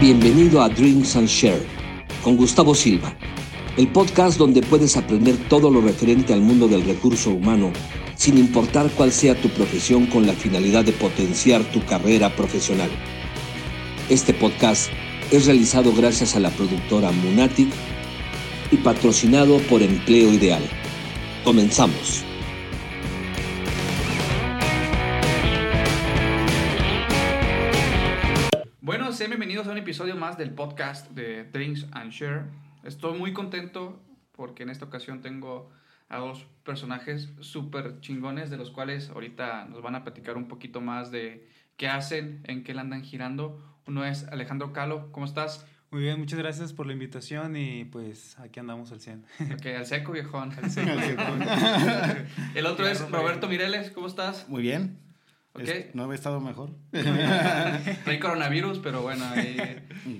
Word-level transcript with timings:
Bienvenido 0.00 0.62
a 0.62 0.70
Drinks 0.70 1.14
and 1.16 1.28
Share 1.28 1.62
con 2.24 2.34
Gustavo 2.38 2.74
Silva, 2.74 3.14
el 3.76 3.86
podcast 3.88 4.38
donde 4.38 4.62
puedes 4.62 4.96
aprender 4.96 5.36
todo 5.50 5.70
lo 5.70 5.82
referente 5.82 6.32
al 6.32 6.40
mundo 6.40 6.68
del 6.68 6.86
recurso 6.86 7.28
humano 7.32 7.70
sin 8.16 8.38
importar 8.38 8.90
cuál 8.92 9.12
sea 9.12 9.38
tu 9.38 9.50
profesión 9.50 10.06
con 10.06 10.26
la 10.26 10.32
finalidad 10.32 10.86
de 10.86 10.92
potenciar 10.92 11.62
tu 11.64 11.84
carrera 11.84 12.34
profesional. 12.34 12.88
Este 14.08 14.32
podcast 14.32 14.90
es 15.30 15.44
realizado 15.44 15.92
gracias 15.92 16.34
a 16.34 16.40
la 16.40 16.48
productora 16.48 17.12
Munatic 17.12 17.68
y 18.70 18.76
patrocinado 18.78 19.58
por 19.68 19.82
Empleo 19.82 20.32
Ideal. 20.32 20.62
Comenzamos. 21.44 22.24
Sean 29.20 29.32
bienvenidos 29.32 29.66
a 29.66 29.72
un 29.72 29.76
episodio 29.76 30.16
más 30.16 30.38
del 30.38 30.54
podcast 30.54 31.10
de 31.10 31.44
Drinks 31.44 31.86
and 31.92 32.10
Share. 32.10 32.44
Estoy 32.84 33.18
muy 33.18 33.34
contento 33.34 34.00
porque 34.32 34.62
en 34.62 34.70
esta 34.70 34.86
ocasión 34.86 35.20
tengo 35.20 35.70
a 36.08 36.16
dos 36.16 36.46
personajes 36.64 37.28
súper 37.40 38.00
chingones 38.00 38.48
de 38.48 38.56
los 38.56 38.70
cuales 38.70 39.10
ahorita 39.10 39.66
nos 39.66 39.82
van 39.82 39.94
a 39.94 40.04
platicar 40.04 40.38
un 40.38 40.48
poquito 40.48 40.80
más 40.80 41.10
de 41.10 41.46
qué 41.76 41.86
hacen, 41.86 42.40
en 42.44 42.64
qué 42.64 42.72
la 42.72 42.80
andan 42.80 43.02
girando. 43.02 43.62
Uno 43.86 44.06
es 44.06 44.26
Alejandro 44.28 44.72
Calo, 44.72 45.12
¿cómo 45.12 45.26
estás? 45.26 45.66
Muy 45.90 46.00
bien, 46.00 46.18
muchas 46.18 46.38
gracias 46.38 46.72
por 46.72 46.86
la 46.86 46.94
invitación 46.94 47.56
y 47.56 47.84
pues 47.84 48.38
aquí 48.38 48.58
andamos 48.58 48.90
al 48.90 49.00
100. 49.00 49.26
Ok, 49.52 49.66
al 49.66 49.84
seco, 49.84 50.12
viejón. 50.12 50.50
Al 50.62 50.70
seco. 50.70 50.88
El 52.54 52.64
otro 52.64 52.88
es 52.88 53.06
Roberto 53.10 53.48
Mireles, 53.48 53.90
¿cómo 53.90 54.06
estás? 54.06 54.48
Muy 54.48 54.62
bien. 54.62 55.09
Ok. 55.54 55.62
Es- 55.62 55.94
no 55.94 56.04
había 56.04 56.14
estado 56.14 56.40
mejor. 56.40 56.70
Hay 58.06 58.18
coronavirus, 58.18 58.78
pero 58.78 59.02
bueno, 59.02 59.24
ahí 59.34 59.56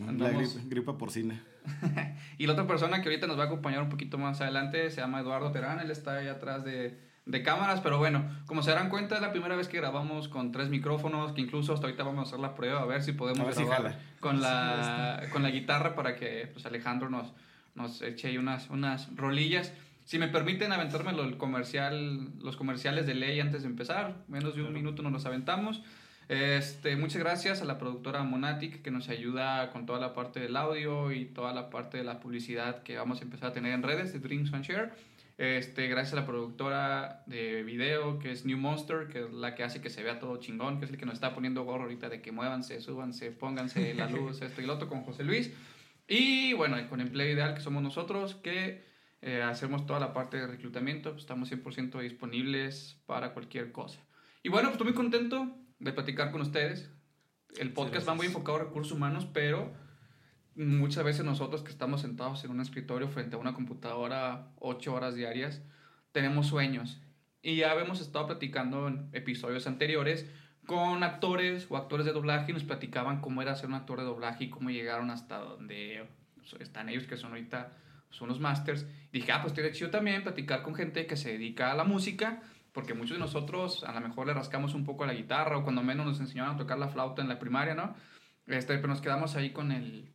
La 0.00 0.08
andamos. 0.08 0.54
gripe, 0.54 0.68
gripa 0.68 0.98
porcina. 0.98 1.42
Y 2.38 2.46
la 2.46 2.54
otra 2.54 2.66
persona 2.66 3.02
que 3.02 3.08
ahorita 3.10 3.26
nos 3.26 3.38
va 3.38 3.42
a 3.44 3.46
acompañar 3.46 3.82
un 3.82 3.90
poquito 3.90 4.16
más 4.18 4.40
adelante 4.40 4.90
se 4.90 5.00
llama 5.02 5.20
Eduardo 5.20 5.52
Terán, 5.52 5.78
él 5.80 5.90
está 5.90 6.16
ahí 6.16 6.26
atrás 6.28 6.64
de, 6.64 6.98
de 7.26 7.42
cámaras, 7.42 7.80
pero 7.82 7.98
bueno, 7.98 8.24
como 8.46 8.62
se 8.62 8.70
darán 8.70 8.88
cuenta 8.88 9.14
es 9.16 9.20
la 9.20 9.30
primera 9.30 9.56
vez 9.56 9.68
que 9.68 9.76
grabamos 9.76 10.28
con 10.28 10.52
tres 10.52 10.70
micrófonos, 10.70 11.32
que 11.32 11.42
incluso 11.42 11.74
hasta 11.74 11.86
ahorita 11.86 12.02
vamos 12.02 12.20
a 12.24 12.28
hacer 12.28 12.40
la 12.40 12.54
prueba 12.54 12.80
a 12.80 12.86
ver 12.86 13.02
si 13.02 13.12
podemos 13.12 13.44
ver 13.46 13.54
si 13.54 13.64
grabar 13.64 13.82
jala. 13.92 13.98
con, 14.20 14.40
la, 14.40 15.22
con 15.32 15.42
la 15.42 15.50
guitarra 15.50 15.94
para 15.94 16.16
que 16.16 16.48
pues, 16.52 16.64
Alejandro 16.64 17.10
nos, 17.10 17.34
nos 17.74 18.00
eche 18.00 18.28
ahí 18.28 18.38
unas, 18.38 18.70
unas 18.70 19.14
rolillas. 19.14 19.72
Si 20.10 20.18
me 20.18 20.26
permiten 20.26 20.72
aventármelo 20.72 21.22
el 21.22 21.36
comercial, 21.36 22.32
los 22.40 22.56
comerciales 22.56 23.06
de 23.06 23.14
ley 23.14 23.38
antes 23.38 23.62
de 23.62 23.68
empezar, 23.68 24.24
menos 24.26 24.56
de 24.56 24.62
un 24.64 24.72
minuto 24.72 25.04
nos 25.04 25.12
los 25.12 25.24
aventamos. 25.24 25.82
Este, 26.28 26.96
muchas 26.96 27.22
gracias 27.22 27.62
a 27.62 27.64
la 27.64 27.78
productora 27.78 28.24
Monatic 28.24 28.82
que 28.82 28.90
nos 28.90 29.08
ayuda 29.08 29.70
con 29.70 29.86
toda 29.86 30.00
la 30.00 30.12
parte 30.12 30.40
del 30.40 30.56
audio 30.56 31.12
y 31.12 31.26
toda 31.26 31.54
la 31.54 31.70
parte 31.70 31.98
de 31.98 32.02
la 32.02 32.18
publicidad 32.18 32.82
que 32.82 32.96
vamos 32.96 33.20
a 33.20 33.22
empezar 33.22 33.50
a 33.50 33.52
tener 33.52 33.72
en 33.72 33.84
redes 33.84 34.12
de 34.12 34.18
Drinks 34.18 34.52
and 34.52 34.64
Share. 34.64 34.90
Este, 35.38 35.86
gracias 35.86 36.14
a 36.14 36.16
la 36.16 36.26
productora 36.26 37.22
de 37.26 37.62
video 37.62 38.18
que 38.18 38.32
es 38.32 38.44
New 38.44 38.58
Monster, 38.58 39.06
que 39.06 39.20
es 39.20 39.32
la 39.32 39.54
que 39.54 39.62
hace 39.62 39.80
que 39.80 39.90
se 39.90 40.02
vea 40.02 40.18
todo 40.18 40.38
chingón, 40.38 40.80
que 40.80 40.86
es 40.86 40.90
el 40.90 40.98
que 40.98 41.06
nos 41.06 41.14
está 41.14 41.36
poniendo 41.36 41.62
gorro 41.62 41.84
ahorita 41.84 42.08
de 42.08 42.20
que 42.20 42.32
muévanse, 42.32 42.80
súbanse, 42.80 43.30
pónganse 43.30 43.94
la 43.94 44.06
luz, 44.10 44.42
esto 44.42 44.60
y 44.60 44.66
lo 44.66 44.74
otro 44.74 44.88
con 44.88 45.04
José 45.04 45.22
Luis. 45.22 45.52
Y 46.08 46.52
bueno, 46.54 46.76
con 46.88 47.00
Empleo 47.00 47.32
Ideal, 47.32 47.54
que 47.54 47.60
somos 47.60 47.80
nosotros, 47.80 48.34
que 48.34 48.89
eh, 49.22 49.42
hacemos 49.42 49.86
toda 49.86 50.00
la 50.00 50.12
parte 50.12 50.38
de 50.38 50.46
reclutamiento, 50.46 51.10
pues, 51.10 51.22
estamos 51.22 51.50
100% 51.50 52.00
disponibles 52.00 53.00
para 53.06 53.34
cualquier 53.34 53.72
cosa. 53.72 54.00
Y 54.42 54.48
bueno, 54.48 54.68
pues 54.68 54.74
estoy 54.74 54.92
muy 54.92 54.94
contento 54.94 55.56
de 55.78 55.92
platicar 55.92 56.30
con 56.30 56.40
ustedes. 56.40 56.90
El 57.58 57.72
podcast 57.72 58.08
va 58.08 58.14
muy 58.14 58.26
enfocado 58.26 58.56
a 58.56 58.64
recursos 58.64 58.92
humanos, 58.92 59.26
pero 59.32 59.72
muchas 60.54 61.04
veces 61.04 61.24
nosotros 61.24 61.62
que 61.62 61.70
estamos 61.70 62.00
sentados 62.00 62.44
en 62.44 62.50
un 62.50 62.60
escritorio 62.60 63.08
frente 63.08 63.36
a 63.36 63.38
una 63.38 63.54
computadora 63.54 64.52
ocho 64.56 64.94
horas 64.94 65.14
diarias, 65.14 65.62
tenemos 66.12 66.46
sueños. 66.46 67.00
Y 67.42 67.56
ya 67.56 67.74
hemos 67.74 68.00
estado 68.00 68.26
platicando 68.26 68.88
en 68.88 69.08
episodios 69.12 69.66
anteriores 69.66 70.26
con 70.66 71.02
actores 71.02 71.66
o 71.70 71.76
actores 71.76 72.06
de 72.06 72.12
doblaje 72.12 72.52
y 72.52 72.54
nos 72.54 72.64
platicaban 72.64 73.20
cómo 73.20 73.42
era 73.42 73.56
ser 73.56 73.68
un 73.68 73.74
actor 73.74 73.98
de 73.98 74.04
doblaje 74.04 74.44
y 74.44 74.50
cómo 74.50 74.70
llegaron 74.70 75.10
hasta 75.10 75.38
donde 75.38 76.06
están 76.60 76.88
ellos, 76.88 77.06
que 77.06 77.16
son 77.16 77.30
ahorita 77.32 77.76
son 78.10 78.28
los 78.28 78.40
masters. 78.40 78.86
Dije, 79.12 79.32
ah, 79.32 79.40
pues 79.42 79.54
tiene 79.54 79.72
chido 79.72 79.90
también 79.90 80.22
platicar 80.22 80.62
con 80.62 80.74
gente 80.74 81.06
que 81.06 81.16
se 81.16 81.32
dedica 81.32 81.72
a 81.72 81.74
la 81.74 81.84
música, 81.84 82.42
porque 82.72 82.94
muchos 82.94 83.16
de 83.16 83.20
nosotros 83.20 83.84
a 83.84 83.92
lo 83.92 84.00
mejor 84.00 84.26
le 84.26 84.34
rascamos 84.34 84.74
un 84.74 84.84
poco 84.84 85.04
a 85.04 85.06
la 85.06 85.14
guitarra 85.14 85.56
o 85.56 85.64
cuando 85.64 85.82
menos 85.82 86.06
nos 86.06 86.20
enseñaron 86.20 86.54
a 86.54 86.58
tocar 86.58 86.78
la 86.78 86.88
flauta 86.88 87.22
en 87.22 87.28
la 87.28 87.38
primaria, 87.38 87.74
¿no? 87.74 87.94
Este, 88.46 88.76
pero 88.76 88.88
nos 88.88 89.00
quedamos 89.00 89.36
ahí 89.36 89.50
con, 89.50 89.72
el, 89.72 90.10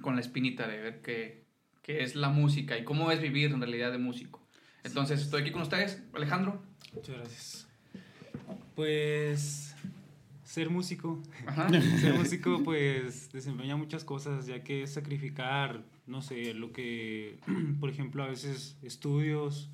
con 0.00 0.14
la 0.14 0.20
espinita 0.20 0.66
de 0.66 0.78
ver 0.78 1.02
qué, 1.02 1.44
qué 1.82 2.02
es 2.02 2.14
la 2.16 2.28
música 2.28 2.78
y 2.78 2.84
cómo 2.84 3.10
es 3.10 3.20
vivir 3.20 3.52
en 3.52 3.60
realidad 3.60 3.92
de 3.92 3.98
músico. 3.98 4.46
Entonces, 4.84 5.20
estoy 5.20 5.42
aquí 5.42 5.50
con 5.50 5.62
ustedes, 5.62 6.02
Alejandro. 6.14 6.62
Muchas 6.94 7.16
gracias. 7.16 7.68
Pues 8.74 9.68
ser 10.48 10.70
músico. 10.70 11.22
Ajá. 11.46 11.68
Ser 12.00 12.14
músico 12.14 12.62
pues 12.64 13.30
desempeña 13.32 13.76
muchas 13.76 14.02
cosas, 14.02 14.46
ya 14.46 14.64
que 14.64 14.82
es 14.82 14.94
sacrificar, 14.94 15.82
no 16.08 16.22
sé, 16.22 16.54
lo 16.54 16.72
que, 16.72 17.38
por 17.80 17.90
ejemplo, 17.90 18.22
a 18.22 18.26
veces 18.26 18.76
estudios, 18.82 19.70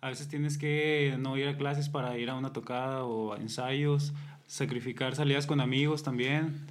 a 0.00 0.08
veces 0.08 0.28
tienes 0.28 0.58
que 0.58 1.16
no 1.18 1.36
ir 1.36 1.48
a 1.48 1.56
clases 1.56 1.88
para 1.88 2.16
ir 2.18 2.30
a 2.30 2.34
una 2.34 2.52
tocada 2.52 3.04
o 3.04 3.34
a 3.34 3.38
ensayos, 3.38 4.12
sacrificar 4.46 5.14
salidas 5.14 5.46
con 5.46 5.60
amigos 5.60 6.02
también. 6.02 6.66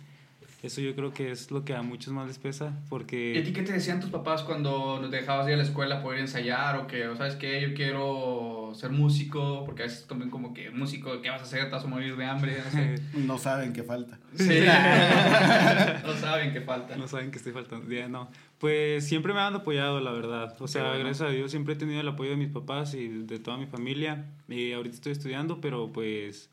Eso 0.62 0.82
yo 0.82 0.94
creo 0.94 1.14
que 1.14 1.32
es 1.32 1.52
lo 1.52 1.64
que 1.64 1.74
a 1.74 1.82
muchos 1.82 2.14
más 2.14 2.28
les 2.28 2.38
pesa, 2.38 2.78
porque... 2.90 3.34
¿Y 3.34 3.38
a 3.38 3.44
ti 3.44 3.54
qué 3.54 3.62
te 3.62 3.72
decían 3.72 4.02
tus 4.02 4.10
papás 4.10 4.44
cuando 4.44 5.00
nos 5.00 5.10
dejabas 5.10 5.48
ir 5.48 5.54
a 5.54 5.58
la 5.58 5.64
escuela 5.64 6.02
por 6.02 6.16
ir 6.16 6.20
a 6.20 6.24
ensayar 6.24 6.78
o 6.78 6.88
que, 6.88 7.08
o 7.08 7.16
sabes 7.16 7.36
qué, 7.36 7.62
yo 7.62 7.74
quiero 7.74 8.59
ser 8.76 8.92
músico? 8.92 9.64
Porque 9.66 9.84
a 9.84 9.86
veces 9.86 10.08
también 10.08 10.30
como 10.30 10.54
que 10.54 10.70
músico, 10.72 11.22
¿qué 11.22 11.30
vas 11.30 11.42
a 11.42 11.44
hacer? 11.44 11.66
Te 11.66 11.72
vas 11.72 11.84
a 11.84 11.88
morir 11.88 12.16
de 12.16 12.26
hambre, 12.26 12.58
no 12.64 12.72
sé. 12.72 13.02
No 13.20 13.38
saben 13.38 13.74
qué 13.74 13.84
falta. 13.84 14.20
Sí. 14.36 14.60
no 16.04 16.14
saben 16.16 16.54
qué 16.54 16.62
falta. 16.62 16.96
No 16.96 17.08
saben 17.08 17.32
que 17.32 17.38
estoy 17.38 17.54
faltando. 17.54 17.90
Ya, 17.92 18.08
no. 18.08 18.30
Pues 18.60 19.08
siempre 19.08 19.34
me 19.34 19.40
han 19.40 19.56
apoyado, 19.56 20.00
la 20.00 20.12
verdad. 20.12 20.56
O 20.60 20.68
sea, 20.68 20.90
bueno. 20.90 21.00
gracias 21.06 21.30
a 21.30 21.32
Dios 21.32 21.52
siempre 21.52 21.74
he 21.74 21.78
tenido 21.78 22.02
el 22.02 22.08
apoyo 22.08 22.32
de 22.32 22.38
mis 22.38 22.50
papás 22.50 22.94
y 22.94 23.08
de 23.08 23.40
toda 23.40 23.58
mi 23.58 23.68
familia. 23.68 24.26
Y 24.48 24.74
ahorita 24.74 24.96
estoy 24.96 25.12
estudiando, 25.14 25.62
pero 25.62 25.92
pues 25.92 26.50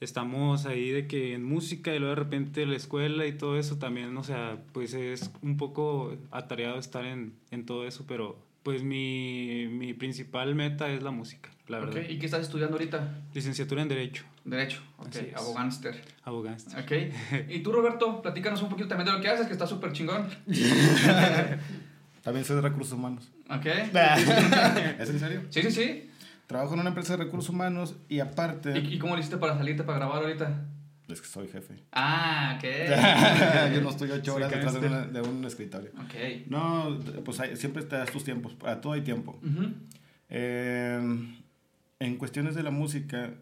estamos 0.00 0.66
ahí 0.66 0.90
de 0.90 1.06
que 1.06 1.34
en 1.34 1.44
música 1.44 1.94
y 1.94 1.98
luego 1.98 2.14
de 2.14 2.20
repente 2.22 2.66
la 2.66 2.76
escuela 2.76 3.26
y 3.26 3.32
todo 3.32 3.58
eso 3.58 3.78
también, 3.78 4.16
o 4.16 4.24
sea, 4.24 4.58
pues 4.72 4.94
es 4.94 5.30
un 5.42 5.56
poco 5.58 6.16
atareado 6.30 6.78
estar 6.78 7.04
en, 7.04 7.34
en 7.50 7.66
todo 7.66 7.86
eso, 7.86 8.04
pero 8.08 8.38
pues 8.62 8.82
mi, 8.82 9.66
mi 9.70 9.94
principal 9.94 10.54
meta 10.54 10.88
es 10.90 11.02
la 11.02 11.10
música, 11.10 11.50
la 11.68 11.78
verdad. 11.78 12.02
¿Y 12.08 12.18
qué 12.18 12.26
estás 12.26 12.42
estudiando 12.42 12.76
ahorita? 12.76 13.18
Licenciatura 13.34 13.82
en 13.82 13.88
Derecho, 13.88 14.24
Derecho. 14.44 14.82
Ok, 14.98 15.16
abogánster. 15.36 16.02
abogánster. 16.24 16.82
Ok. 16.82 16.92
¿Y 17.48 17.60
tú, 17.60 17.72
Roberto? 17.72 18.20
Platícanos 18.22 18.62
un 18.62 18.68
poquito 18.68 18.88
también 18.88 19.06
de 19.06 19.12
lo 19.12 19.20
que 19.20 19.28
haces, 19.28 19.46
que 19.46 19.52
está 19.52 19.66
súper 19.66 19.92
chingón. 19.92 20.28
También 22.22 22.44
soy 22.44 22.56
de 22.56 22.62
recursos 22.62 22.92
humanos. 22.92 23.30
Ok. 23.48 23.64
¿Es 24.98 25.08
en 25.08 25.18
serio? 25.18 25.42
Sí, 25.48 25.62
sí, 25.62 25.70
sí. 25.70 26.10
Trabajo 26.46 26.74
en 26.74 26.80
una 26.80 26.90
empresa 26.90 27.16
de 27.16 27.24
recursos 27.24 27.48
humanos 27.48 27.96
y 28.08 28.20
aparte... 28.20 28.78
¿Y, 28.78 28.94
y 28.94 28.98
cómo 28.98 29.14
le 29.14 29.20
hiciste 29.20 29.38
para 29.38 29.56
salirte 29.56 29.84
para 29.84 29.98
grabar 29.98 30.24
ahorita? 30.24 30.66
Es 31.10 31.20
que 31.20 31.26
soy 31.28 31.48
jefe. 31.48 31.74
Ah, 31.92 32.56
ok. 32.58 32.64
Yo 33.74 33.80
no 33.82 33.90
estoy 33.90 34.10
ocho 34.10 34.34
horas 34.34 34.50
detrás 34.50 34.74
de, 34.74 34.80
cáncer. 34.80 35.08
una- 35.10 35.20
de 35.20 35.28
un 35.28 35.44
escritorio. 35.44 35.90
Ok. 36.04 36.46
No, 36.48 36.98
pues 37.24 37.40
hay- 37.40 37.56
siempre 37.56 37.82
te 37.84 37.96
das 37.96 38.10
tus 38.10 38.24
tiempos. 38.24 38.56
A 38.64 38.80
todo 38.80 38.92
hay 38.94 39.02
tiempo. 39.02 39.38
Eh, 40.28 41.00
en 41.98 42.16
cuestiones 42.16 42.54
de 42.54 42.62
la 42.62 42.70
música, 42.70 43.34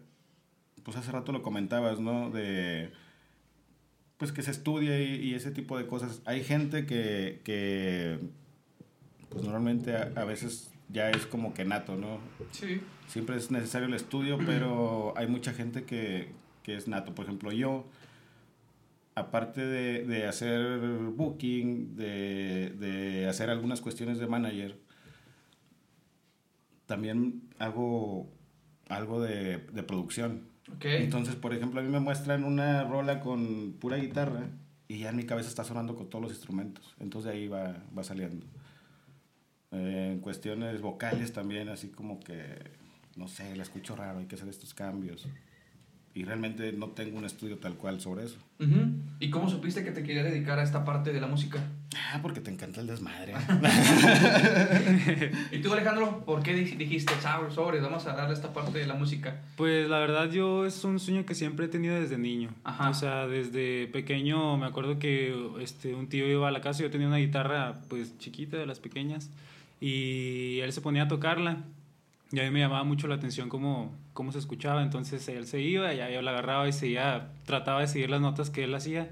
pues 0.83 0.97
hace 0.97 1.11
rato 1.11 1.31
lo 1.31 1.41
comentabas, 1.43 1.99
¿no? 1.99 2.29
De 2.29 2.91
pues 4.17 4.33
que 4.33 4.41
se 4.41 4.51
estudia 4.51 4.99
y, 5.01 5.15
y 5.29 5.33
ese 5.35 5.51
tipo 5.51 5.77
de 5.77 5.87
cosas. 5.87 6.21
Hay 6.25 6.43
gente 6.43 6.85
que, 6.85 7.39
que 7.45 8.19
pues 9.29 9.43
normalmente 9.43 9.95
a, 9.95 10.11
a 10.15 10.25
veces 10.25 10.71
ya 10.89 11.09
es 11.09 11.25
como 11.25 11.53
que 11.53 11.63
nato, 11.63 11.95
¿no? 11.95 12.19
Sí. 12.51 12.81
Siempre 13.07 13.37
es 13.37 13.49
necesario 13.49 13.87
el 13.87 13.93
estudio, 13.93 14.37
pero 14.45 15.13
hay 15.15 15.27
mucha 15.27 15.53
gente 15.53 15.83
que, 15.83 16.31
que 16.69 16.75
es 16.75 16.87
nato. 16.87 17.15
Por 17.15 17.25
ejemplo, 17.25 17.51
yo, 17.51 17.87
aparte 19.15 19.65
de, 19.65 20.05
de 20.05 20.27
hacer 20.27 20.79
booking, 21.15 21.95
de, 21.95 22.75
de 22.79 23.27
hacer 23.27 23.49
algunas 23.49 23.81
cuestiones 23.81 24.19
de 24.19 24.27
manager, 24.27 24.77
también 26.85 27.41
hago 27.57 28.29
algo 28.87 29.21
de, 29.21 29.57
de 29.57 29.83
producción. 29.83 30.47
Entonces, 30.81 31.35
por 31.35 31.53
ejemplo, 31.55 31.79
a 31.79 31.83
mí 31.83 31.89
me 31.89 31.99
muestran 31.99 32.43
una 32.43 32.83
rola 32.83 33.19
con 33.19 33.73
pura 33.79 33.97
guitarra 33.97 34.47
y 34.87 34.99
ya 34.99 35.09
en 35.09 35.15
mi 35.15 35.23
cabeza 35.25 35.49
está 35.49 35.63
sonando 35.63 35.95
con 35.95 36.07
todos 36.09 36.21
los 36.21 36.31
instrumentos. 36.31 36.95
Entonces 36.99 37.31
ahí 37.31 37.47
va, 37.47 37.83
va 37.97 38.03
saliendo. 38.03 38.45
Eh, 39.71 40.11
en 40.13 40.19
cuestiones 40.19 40.81
vocales 40.81 41.33
también, 41.33 41.69
así 41.69 41.89
como 41.89 42.19
que, 42.19 42.43
no 43.15 43.27
sé, 43.27 43.55
la 43.55 43.63
escucho 43.63 43.95
raro, 43.95 44.19
hay 44.19 44.25
que 44.27 44.35
hacer 44.35 44.49
estos 44.49 44.75
cambios. 44.75 45.27
Y 46.15 46.23
realmente 46.23 46.71
no 46.73 46.87
tengo 46.87 47.17
un 47.17 47.25
estudio 47.25 47.57
tal 47.57 47.75
cual 47.75 48.01
sobre 48.01 48.25
eso. 48.25 48.37
¿Y 49.19 49.29
cómo 49.29 49.49
supiste 49.49 49.83
que 49.83 49.91
te 49.91 50.03
querías 50.03 50.25
dedicar 50.25 50.59
a 50.59 50.63
esta 50.63 50.83
parte 50.83 51.13
de 51.13 51.21
la 51.21 51.27
música? 51.27 51.59
Ah, 52.11 52.19
porque 52.21 52.41
te 52.41 52.51
encanta 52.51 52.81
el 52.81 52.87
desmadre. 52.87 53.33
¿Y 55.51 55.59
tú, 55.59 55.73
Alejandro, 55.73 56.23
por 56.25 56.41
qué 56.43 56.53
di- 56.53 56.75
dijiste, 56.75 57.13
"Sabor, 57.21 57.51
sobre, 57.51 57.79
vamos 57.79 58.05
a 58.05 58.13
darle 58.13 58.33
esta 58.33 58.53
parte 58.53 58.79
de 58.79 58.87
la 58.87 58.95
música? 58.95 59.41
Pues 59.55 59.89
la 59.89 59.99
verdad 59.99 60.29
yo 60.31 60.65
es 60.65 60.83
un 60.83 60.99
sueño 60.99 61.25
que 61.25 61.35
siempre 61.35 61.65
he 61.65 61.69
tenido 61.69 61.99
desde 61.99 62.17
niño. 62.17 62.49
Ajá. 62.63 62.89
O 62.89 62.93
sea, 62.93 63.27
desde 63.27 63.87
pequeño 63.87 64.57
me 64.57 64.65
acuerdo 64.65 64.99
que 64.99 65.35
este, 65.61 65.95
un 65.95 66.07
tío 66.07 66.27
iba 66.27 66.47
a 66.47 66.51
la 66.51 66.61
casa 66.61 66.81
y 66.81 66.85
yo 66.85 66.91
tenía 66.91 67.07
una 67.07 67.17
guitarra 67.17 67.81
pues 67.87 68.17
chiquita 68.17 68.57
de 68.57 68.65
las 68.65 68.79
pequeñas 68.79 69.29
y 69.81 70.59
él 70.59 70.71
se 70.73 70.81
ponía 70.81 71.03
a 71.03 71.07
tocarla 71.07 71.57
y 72.31 72.39
a 72.39 72.43
mí 72.43 72.51
me 72.51 72.59
llamaba 72.59 72.83
mucho 72.83 73.07
la 73.07 73.15
atención 73.15 73.49
cómo, 73.49 73.95
cómo 74.13 74.31
se 74.31 74.39
escuchaba. 74.39 74.83
Entonces 74.83 75.27
él 75.29 75.47
se 75.47 75.61
iba 75.61 75.93
y 75.93 75.97
ya 75.97 76.09
yo 76.11 76.21
la 76.21 76.31
agarraba 76.31 76.67
y 76.67 76.73
seguía, 76.73 77.31
trataba 77.45 77.81
de 77.81 77.87
seguir 77.87 78.09
las 78.09 78.21
notas 78.21 78.49
que 78.49 78.65
él 78.65 78.75
hacía. 78.75 79.09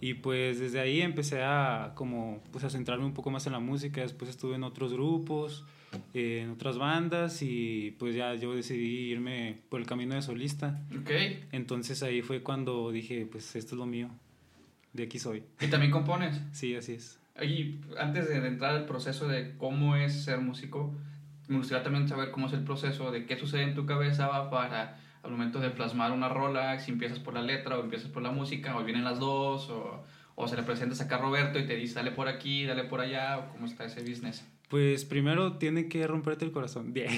Y 0.00 0.14
pues 0.14 0.60
desde 0.60 0.80
ahí 0.80 1.00
empecé 1.00 1.42
a 1.42 1.92
como 1.94 2.42
pues 2.52 2.62
a 2.64 2.70
centrarme 2.70 3.06
un 3.06 3.14
poco 3.14 3.30
más 3.30 3.46
en 3.46 3.52
la 3.52 3.58
música. 3.58 4.02
Después 4.02 4.30
estuve 4.30 4.54
en 4.54 4.62
otros 4.62 4.92
grupos, 4.92 5.64
eh, 6.12 6.42
en 6.44 6.50
otras 6.50 6.78
bandas 6.78 7.42
y 7.42 7.96
pues 7.98 8.14
ya 8.14 8.34
yo 8.34 8.54
decidí 8.54 9.10
irme 9.10 9.56
por 9.68 9.80
el 9.80 9.86
camino 9.86 10.14
de 10.14 10.22
solista. 10.22 10.80
¿Ok? 10.96 11.10
Entonces 11.50 12.02
ahí 12.04 12.22
fue 12.22 12.42
cuando 12.42 12.92
dije, 12.92 13.26
pues 13.26 13.56
esto 13.56 13.74
es 13.74 13.78
lo 13.78 13.86
mío. 13.86 14.10
De 14.92 15.04
aquí 15.04 15.18
soy. 15.18 15.42
¿Y 15.60 15.66
también 15.66 15.90
compones? 15.90 16.40
Sí, 16.52 16.76
así 16.76 16.92
es. 16.92 17.18
Y 17.42 17.80
antes 17.98 18.28
de 18.28 18.36
entrar 18.46 18.76
al 18.76 18.86
proceso 18.86 19.26
de 19.26 19.56
cómo 19.56 19.96
es 19.96 20.22
ser 20.24 20.38
músico, 20.40 20.94
me 21.48 21.58
gustaría 21.58 21.82
también 21.82 22.08
saber 22.08 22.30
cómo 22.30 22.46
es 22.46 22.52
el 22.52 22.64
proceso 22.64 23.10
de 23.10 23.26
qué 23.26 23.36
sucede 23.36 23.62
en 23.62 23.74
tu 23.74 23.86
cabeza 23.86 24.50
para 24.50 24.98
al 25.22 25.30
momento 25.30 25.58
de 25.58 25.70
plasmar 25.70 26.12
una 26.12 26.28
rola, 26.28 26.78
si 26.78 26.92
empiezas 26.92 27.18
por 27.18 27.34
la 27.34 27.42
letra 27.42 27.78
o 27.78 27.82
empiezas 27.82 28.10
por 28.10 28.22
la 28.22 28.30
música, 28.30 28.76
o 28.76 28.84
vienen 28.84 29.04
las 29.04 29.18
dos, 29.18 29.70
o, 29.70 30.04
o 30.34 30.48
se 30.48 30.56
le 30.56 30.62
presentas 30.62 31.00
acá 31.00 31.16
a 31.16 31.18
Roberto 31.18 31.58
y 31.58 31.66
te 31.66 31.76
dice, 31.76 31.94
dale 31.94 32.10
por 32.10 32.28
aquí, 32.28 32.66
dale 32.66 32.84
por 32.84 33.00
allá, 33.00 33.38
o 33.38 33.52
cómo 33.52 33.66
está 33.66 33.86
ese 33.86 34.02
business. 34.02 34.46
Pues 34.68 35.04
primero 35.04 35.54
tiene 35.54 35.88
que 35.88 36.06
romperte 36.06 36.44
el 36.44 36.52
corazón. 36.52 36.92
Bien. 36.92 37.10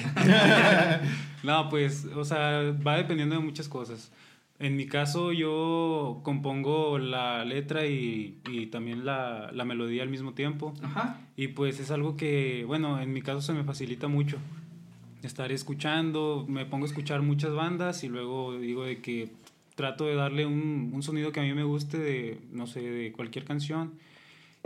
no, 1.43 1.69
pues, 1.69 2.05
o 2.05 2.23
sea, 2.23 2.73
va 2.85 2.97
dependiendo 2.97 3.35
de 3.35 3.41
muchas 3.41 3.67
cosas. 3.67 4.11
En 4.59 4.75
mi 4.75 4.87
caso, 4.87 5.33
yo 5.33 6.21
compongo 6.23 6.97
la 6.97 7.45
letra 7.45 7.85
y, 7.85 8.39
y 8.49 8.67
también 8.67 9.05
la, 9.05 9.51
la 9.53 9.65
melodía 9.65 10.01
al 10.01 10.09
mismo 10.09 10.33
tiempo. 10.33 10.73
Ajá. 10.81 11.21
Y 11.35 11.49
pues 11.49 11.79
es 11.79 11.91
algo 11.91 12.17
que, 12.17 12.63
bueno, 12.65 12.99
en 12.99 13.13
mi 13.13 13.21
caso 13.21 13.41
se 13.41 13.53
me 13.53 13.63
facilita 13.63 14.07
mucho. 14.07 14.37
Estar 15.21 15.51
escuchando, 15.51 16.45
me 16.47 16.65
pongo 16.65 16.85
a 16.85 16.87
escuchar 16.87 17.21
muchas 17.21 17.53
bandas 17.53 18.03
y 18.03 18.07
luego 18.07 18.57
digo 18.57 18.83
de 18.83 19.01
que 19.01 19.29
trato 19.75 20.05
de 20.07 20.15
darle 20.15 20.47
un, 20.47 20.89
un 20.91 21.03
sonido 21.03 21.31
que 21.31 21.39
a 21.39 21.43
mí 21.43 21.53
me 21.53 21.63
guste 21.63 21.99
de, 21.99 22.39
no 22.51 22.65
sé, 22.65 22.81
de 22.81 23.11
cualquier 23.11 23.45
canción. 23.45 23.93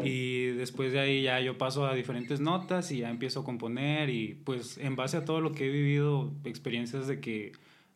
Y 0.02 0.46
después 0.46 0.94
de 0.94 1.00
ahí 1.00 1.22
ya 1.24 1.42
yo 1.42 1.58
paso 1.58 1.86
a 1.86 1.94
diferentes 1.94 2.40
notas 2.40 2.92
y 2.92 3.00
ya 3.00 3.10
empiezo 3.10 3.42
a 3.42 3.44
componer 3.44 4.10
y 4.10 4.38
pues 4.46 4.78
en 4.78 4.96
base 4.96 5.18
a 5.18 5.26
todo 5.26 5.42
lo 5.42 5.52
que 5.52 5.68
he 5.68 5.70
vivido, 5.70 6.32
experiencias 6.46 7.08
de 7.08 7.20
que 7.20 7.52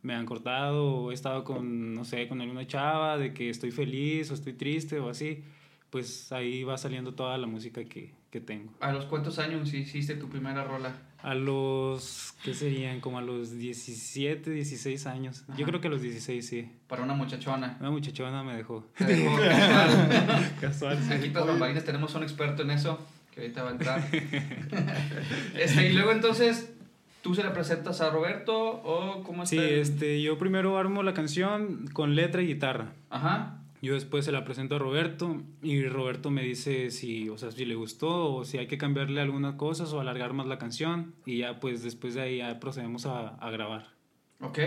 me 0.06 0.14
han 0.14 0.26
cortado 0.26 0.86
o 0.86 1.12
he 1.12 1.14
estado 1.16 1.44
con, 1.44 1.94
no 1.94 2.06
sé, 2.06 2.28
con 2.28 2.40
alguna 2.40 2.68
chava, 2.68 3.18
de 3.18 3.34
que 3.34 3.50
estoy 3.50 3.72
feliz 3.72 4.30
o 4.30 4.36
estoy 4.36 4.54
triste 4.54 5.00
o 5.00 5.10
así, 5.10 5.44
pues 5.90 6.32
ahí 6.32 6.64
va 6.64 6.78
saliendo 6.78 7.16
toda 7.16 7.38
la 7.40 7.48
música 7.48 7.84
que, 7.84 8.14
que 8.30 8.40
tengo. 8.40 8.72
¿A 8.82 8.92
los 8.92 9.06
cuántos 9.06 9.40
años 9.40 9.74
hiciste 9.74 10.16
tu 10.16 10.30
primera 10.30 10.64
rola? 10.64 10.96
A 11.24 11.34
los, 11.34 12.36
¿qué 12.44 12.54
serían? 12.54 13.02
Como 13.02 13.18
a 13.18 13.22
los 13.24 13.58
17, 13.58 14.52
16 14.52 15.08
años. 15.08 15.44
Ajá. 15.48 15.58
Yo 15.58 15.66
creo 15.66 15.82
que 15.82 15.88
a 15.88 15.90
los 15.90 16.04
16 16.04 16.48
sí. 16.48 16.72
Para 16.88 17.02
una 17.02 17.16
muchachona. 17.16 17.78
Una 17.80 17.90
muchachona 17.90 18.44
me 18.44 18.56
dejó. 18.56 18.88
Te 18.96 19.06
dejó 19.06 19.36
casual. 19.40 20.56
Casual. 20.62 21.12
Aquí 21.12 21.30
tras 21.30 21.48
bambalinas 21.48 21.84
tenemos 21.84 22.14
un 22.14 22.22
experto 22.22 22.62
en 22.62 22.70
eso, 22.70 23.00
que 23.34 23.42
ahorita 23.42 23.64
va 23.64 23.70
a 23.70 23.72
entrar. 23.72 24.08
este, 25.58 25.90
y 25.90 25.94
luego 25.94 26.12
entonces, 26.12 26.75
¿tú 27.26 27.34
se 27.34 27.42
la 27.44 27.54
presentas 27.54 28.02
a 28.02 28.12
Roberto 28.12 28.56
o 28.56 29.24
cómo 29.24 29.42
está? 29.42 29.56
Sí, 29.56 29.58
el- 29.58 29.80
este, 29.80 30.22
yo 30.22 30.38
primero 30.38 30.78
armo 30.78 31.02
la 31.02 31.16
canción 31.16 31.88
con 31.92 32.16
letra 32.16 32.44
y 32.44 32.48
guitarra. 32.48 32.94
Ajá. 33.10 33.64
Yo 33.82 33.96
después 33.96 34.26
se 34.26 34.32
la 34.32 34.46
presento 34.46 34.76
a 34.76 34.80
Roberto 34.80 35.42
y 35.64 35.88
Roberto 35.88 36.30
me 36.30 36.44
dice 36.44 36.92
si, 36.92 37.28
o 37.30 37.38
sea, 37.40 37.52
si 37.52 37.66
le 37.66 37.74
gustó 37.74 38.36
o 38.36 38.46
si 38.46 38.60
hay 38.60 38.68
que 38.68 38.78
cambiarle 38.78 39.22
algunas 39.22 39.56
cosas 39.56 39.92
o 39.94 40.00
alargar 40.00 40.34
más 40.34 40.46
la 40.46 40.60
canción 40.60 41.16
y 41.26 41.40
ya 41.40 41.60
pues 41.60 41.82
después 41.82 42.14
de 42.14 42.22
ahí 42.22 42.38
ya 42.38 42.60
procedemos 42.60 43.08
a, 43.08 43.30
a 43.30 43.50
grabar. 43.50 43.88
Ok. 44.40 44.60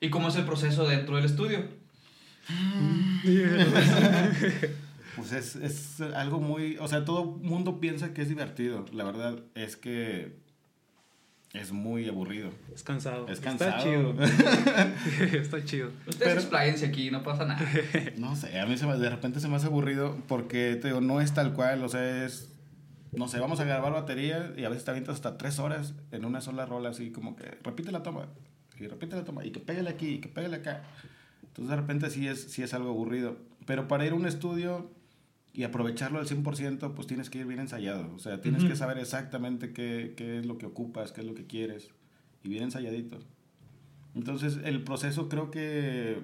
¿Y 0.00 0.10
cómo 0.10 0.28
es 0.28 0.36
el 0.36 0.44
proceso 0.44 0.86
dentro 0.86 1.16
del 1.16 1.24
estudio? 1.24 1.60
Pues 5.14 5.32
es, 5.32 5.56
es 5.56 6.00
algo 6.00 6.40
muy, 6.40 6.78
o 6.78 6.88
sea, 6.88 7.04
todo 7.04 7.24
mundo 7.24 7.80
piensa 7.80 8.14
que 8.14 8.22
es 8.22 8.30
divertido. 8.30 8.86
La 8.94 9.04
verdad 9.04 9.40
es 9.54 9.76
que 9.76 10.38
es 11.54 11.70
muy 11.72 12.08
aburrido. 12.08 12.50
Es 12.74 12.82
cansado. 12.82 13.26
Es 13.28 13.38
Está 13.38 13.50
cansado. 13.50 13.82
chido. 13.82 14.14
Está 15.38 15.64
chido. 15.64 15.88
Ustedes 16.06 16.18
Pero- 16.18 16.40
expláyense 16.40 16.86
aquí, 16.86 17.10
no 17.10 17.22
pasa 17.22 17.44
nada. 17.44 17.60
No 18.16 18.34
sé, 18.36 18.58
a 18.58 18.66
mí 18.66 18.76
se 18.78 18.86
me- 18.86 18.96
de 18.96 19.10
repente 19.10 19.40
se 19.40 19.48
me 19.48 19.56
hace 19.56 19.66
aburrido 19.66 20.16
porque 20.28 20.76
te 20.76 20.88
digo, 20.88 21.00
no 21.00 21.20
es 21.20 21.32
tal 21.34 21.52
cual, 21.52 21.84
o 21.84 21.88
sea, 21.88 22.24
es, 22.24 22.48
no 23.12 23.28
sé, 23.28 23.38
vamos 23.40 23.60
a 23.60 23.64
grabar 23.64 23.92
batería 23.92 24.52
y 24.56 24.64
a 24.64 24.68
veces 24.70 24.84
te 24.84 24.90
avientas 24.92 25.16
hasta 25.16 25.36
tres 25.36 25.58
horas 25.58 25.94
en 26.10 26.24
una 26.24 26.40
sola 26.40 26.64
rola, 26.64 26.88
así 26.90 27.10
como 27.10 27.36
que 27.36 27.44
repite 27.62 27.92
la 27.92 28.02
toma, 28.02 28.28
y 28.78 28.86
repite 28.86 29.16
la 29.16 29.24
toma, 29.24 29.44
y 29.44 29.50
que 29.50 29.60
pégale 29.60 29.90
aquí, 29.90 30.08
y 30.14 30.18
que 30.20 30.28
pégale 30.28 30.56
acá. 30.56 30.82
Entonces 31.42 31.68
de 31.68 31.76
repente 31.76 32.08
sí 32.10 32.26
es, 32.26 32.44
sí 32.50 32.62
es 32.62 32.72
algo 32.72 32.88
aburrido. 32.90 33.36
Pero 33.66 33.86
para 33.86 34.06
ir 34.06 34.12
a 34.12 34.14
un 34.14 34.24
estudio 34.26 34.90
y 35.54 35.64
aprovecharlo 35.64 36.18
al 36.18 36.26
100%, 36.26 36.94
pues 36.94 37.06
tienes 37.06 37.28
que 37.28 37.38
ir 37.38 37.46
bien 37.46 37.60
ensayado. 37.60 38.14
O 38.14 38.18
sea, 38.18 38.40
tienes 38.40 38.64
que 38.64 38.74
saber 38.74 38.98
exactamente 38.98 39.72
qué, 39.72 40.14
qué 40.16 40.38
es 40.38 40.46
lo 40.46 40.56
que 40.58 40.66
ocupas, 40.66 41.12
qué 41.12 41.20
es 41.20 41.26
lo 41.26 41.34
que 41.34 41.46
quieres, 41.46 41.90
y 42.42 42.48
bien 42.48 42.64
ensayadito. 42.64 43.18
Entonces 44.14 44.58
el 44.64 44.82
proceso 44.82 45.28
creo 45.28 45.50
que 45.50 46.18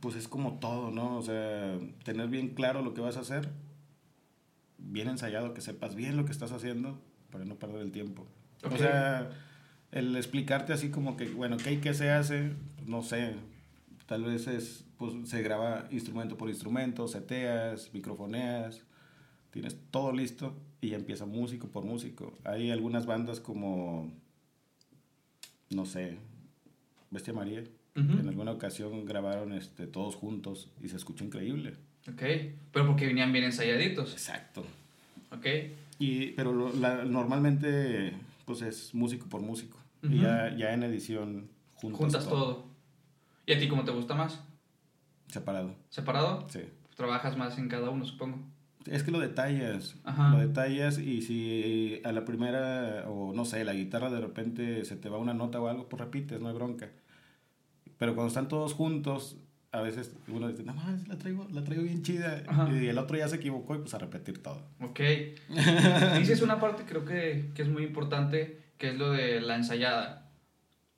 pues 0.00 0.16
es 0.16 0.28
como 0.28 0.58
todo, 0.58 0.90
¿no? 0.90 1.16
O 1.16 1.22
sea, 1.22 1.78
tener 2.04 2.28
bien 2.28 2.50
claro 2.50 2.82
lo 2.82 2.92
que 2.92 3.00
vas 3.00 3.16
a 3.16 3.20
hacer, 3.20 3.48
bien 4.76 5.08
ensayado, 5.08 5.54
que 5.54 5.62
sepas 5.62 5.94
bien 5.94 6.16
lo 6.16 6.26
que 6.26 6.32
estás 6.32 6.52
haciendo 6.52 7.00
para 7.30 7.44
no 7.44 7.54
perder 7.56 7.80
el 7.80 7.90
tiempo. 7.90 8.26
Ok. 8.62 8.72
O 8.72 8.76
sea, 8.76 9.30
el 9.92 10.14
explicarte 10.16 10.72
así 10.72 10.90
como 10.90 11.16
que, 11.16 11.30
bueno, 11.30 11.56
¿qué, 11.56 11.80
qué 11.80 11.94
se 11.94 12.10
hace? 12.10 12.52
No 12.86 13.02
sé, 13.02 13.34
tal 14.06 14.24
vez 14.24 14.46
es, 14.46 14.84
pues 14.98 15.12
se 15.28 15.42
graba 15.42 15.86
instrumento 15.90 16.36
por 16.36 16.48
instrumento, 16.48 17.08
seteas, 17.08 17.90
microfoneas, 17.92 18.82
tienes 19.50 19.76
todo 19.90 20.12
listo 20.12 20.54
y 20.80 20.90
ya 20.90 20.96
empieza 20.96 21.26
músico 21.26 21.68
por 21.68 21.84
músico. 21.84 22.36
Hay 22.44 22.70
algunas 22.70 23.06
bandas 23.06 23.40
como, 23.40 24.12
no 25.70 25.86
sé, 25.86 26.18
Bestia 27.10 27.32
María. 27.32 27.62
Ujú. 27.96 28.18
En 28.18 28.28
alguna 28.28 28.50
ocasión 28.50 29.04
grabaron 29.04 29.52
este, 29.52 29.86
todos 29.86 30.16
juntos 30.16 30.68
y 30.82 30.88
se 30.88 30.96
escuchó 30.96 31.24
increíble. 31.24 31.74
Ok. 32.08 32.22
Pero 32.72 32.86
porque 32.88 33.06
venían 33.06 33.32
bien 33.32 33.44
ensayaditos. 33.44 34.12
Exacto. 34.12 34.64
Ok. 35.30 35.46
Y, 36.00 36.32
pero 36.32 36.52
lo- 36.52 36.72
la- 36.74 37.04
normalmente 37.04 38.12
pues 38.44 38.62
es 38.62 38.92
músico 38.94 39.26
por 39.28 39.40
músico. 39.42 39.78
Y 40.02 40.06
Ujú. 40.08 40.16
ya, 40.24 40.54
ya 40.56 40.74
en 40.74 40.82
edición 40.82 41.48
juntas, 41.76 41.98
Juntas 42.00 42.28
todo. 42.28 42.66
¿Y 43.46 43.52
a 43.52 43.58
ti 43.58 43.68
cómo 43.68 43.84
te 43.84 43.90
gusta 43.90 44.14
más? 44.14 44.42
Separado. 45.28 45.74
¿Separado? 45.88 46.46
Sí. 46.48 46.60
Trabajas 46.96 47.36
más 47.36 47.58
en 47.58 47.68
cada 47.68 47.90
uno, 47.90 48.04
supongo. 48.04 48.38
Es 48.86 49.02
que 49.02 49.10
lo 49.10 49.18
detallas. 49.18 49.96
Ajá. 50.04 50.30
Lo 50.30 50.38
detallas 50.38 50.98
y 50.98 51.22
si 51.22 52.00
a 52.04 52.12
la 52.12 52.24
primera, 52.24 53.04
o 53.08 53.32
no 53.32 53.44
sé, 53.44 53.64
la 53.64 53.72
guitarra 53.72 54.10
de 54.10 54.20
repente 54.20 54.84
se 54.84 54.96
te 54.96 55.08
va 55.08 55.18
una 55.18 55.34
nota 55.34 55.60
o 55.60 55.68
algo, 55.68 55.88
pues 55.88 56.00
repites, 56.00 56.40
no 56.40 56.48
hay 56.48 56.54
bronca. 56.54 56.90
Pero 57.98 58.14
cuando 58.14 58.28
están 58.28 58.48
todos 58.48 58.74
juntos, 58.74 59.38
a 59.72 59.80
veces 59.80 60.14
uno 60.28 60.48
dice, 60.48 60.62
no 60.62 60.74
más, 60.74 61.08
la 61.08 61.18
traigo, 61.18 61.48
la 61.50 61.64
traigo 61.64 61.82
bien 61.82 62.02
chida. 62.02 62.42
Ajá. 62.46 62.70
Y 62.70 62.86
el 62.86 62.98
otro 62.98 63.16
ya 63.16 63.28
se 63.28 63.36
equivocó 63.36 63.74
y 63.74 63.78
pues 63.78 63.94
a 63.94 63.98
repetir 63.98 64.42
todo. 64.42 64.62
Ok. 64.80 65.00
Dices 66.18 66.42
una 66.42 66.60
parte 66.60 66.84
creo 66.84 67.04
que, 67.04 67.50
que 67.54 67.62
es 67.62 67.68
muy 67.68 67.82
importante, 67.82 68.60
que 68.78 68.90
es 68.90 68.96
lo 68.96 69.10
de 69.10 69.40
la 69.40 69.56
ensayada. 69.56 70.23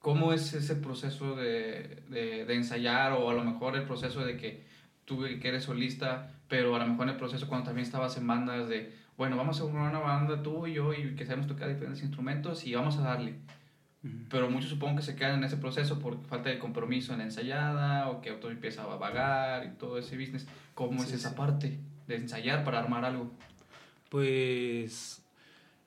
¿Cómo 0.07 0.33
es 0.33 0.55
ese 0.55 0.77
proceso 0.77 1.35
de, 1.35 2.01
de, 2.09 2.45
de 2.45 2.55
ensayar 2.55 3.13
o 3.15 3.29
a 3.29 3.35
lo 3.35 3.43
mejor 3.43 3.75
el 3.75 3.83
proceso 3.83 4.25
de 4.25 4.37
que 4.37 4.65
tú 5.05 5.25
que 5.41 5.49
eres 5.49 5.65
solista, 5.65 6.31
pero 6.47 6.77
a 6.77 6.79
lo 6.79 6.87
mejor 6.87 7.09
en 7.09 7.15
el 7.15 7.17
proceso 7.17 7.49
cuando 7.49 7.65
también 7.67 7.85
estabas 7.85 8.17
en 8.17 8.25
bandas 8.25 8.69
de, 8.69 8.95
bueno, 9.17 9.37
vamos 9.37 9.59
a 9.61 9.65
formar 9.65 9.91
una 9.91 9.99
banda 9.99 10.45
tú 10.45 10.65
y 10.69 10.75
yo 10.75 10.95
y 10.95 11.17
que 11.17 11.27
sabemos 11.27 11.49
tocar 11.49 11.67
diferentes 11.69 12.05
instrumentos 12.05 12.65
y 12.65 12.73
vamos 12.77 12.99
a 12.99 13.01
darle. 13.01 13.35
Pero 14.31 14.49
muchos 14.49 14.71
supongo 14.71 14.99
que 14.99 15.03
se 15.03 15.17
quedan 15.17 15.39
en 15.39 15.45
ese 15.45 15.57
proceso 15.57 15.99
por 15.99 16.25
falta 16.27 16.51
de 16.51 16.61
compromiso 16.61 17.13
en 17.13 17.19
la 17.19 17.25
ensayada 17.25 18.09
o 18.09 18.21
que 18.21 18.31
otro 18.31 18.51
empieza 18.51 18.85
a 18.85 18.87
vagar 18.95 19.67
y 19.67 19.71
todo 19.77 19.99
ese 19.99 20.17
business. 20.17 20.47
¿Cómo 20.77 21.03
es 21.03 21.09
Sí, 21.09 21.17
esa 21.17 21.31
sí. 21.31 21.35
parte 21.37 21.81
de 22.07 22.15
ensayar 22.15 22.63
para 22.63 22.79
armar 22.79 23.05
algo? 23.05 23.33
Pues 24.09 25.21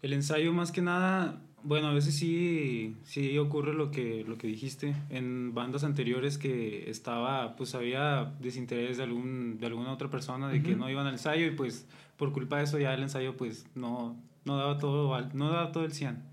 el 0.01 0.11
ensayo 0.11 0.51
más 0.51 0.73
que 0.73 0.81
nada, 0.81 1.39
Bueno, 1.63 1.87
a 1.87 1.93
veces 1.93 2.15
sí, 2.15 2.95
sí 3.03 3.37
ocurre 3.37 3.73
lo 3.73 3.91
que, 3.91 4.23
lo 4.27 4.37
que 4.37 4.47
dijiste. 4.47 4.95
En 5.09 5.53
bandas 5.53 5.83
anteriores 5.83 6.37
que 6.37 6.89
estaba, 6.89 7.55
pues 7.55 7.75
había 7.75 8.33
desinterés 8.39 8.97
de, 8.97 9.03
algún, 9.03 9.57
de 9.59 9.67
alguna 9.67 9.91
otra 9.91 10.09
persona 10.09 10.49
de 10.49 10.63
que 10.63 10.71
Ujú. 10.71 10.79
no 10.79 10.89
iban 10.89 11.05
al 11.05 11.13
ensayo 11.13 11.45
y 11.45 11.51
pues 11.51 11.87
por 12.17 12.31
culpa 12.31 12.57
de 12.57 12.63
eso 12.63 12.79
ya 12.79 12.93
el 12.93 13.03
ensayo 13.03 13.35
pues 13.37 13.65
no, 13.75 14.15
no 14.45 14.57
daba 14.57 14.77
todo, 14.77 15.19
no 15.33 15.49
daba 15.49 15.71
todo 15.71 15.85
el 15.85 15.91
100. 15.91 16.23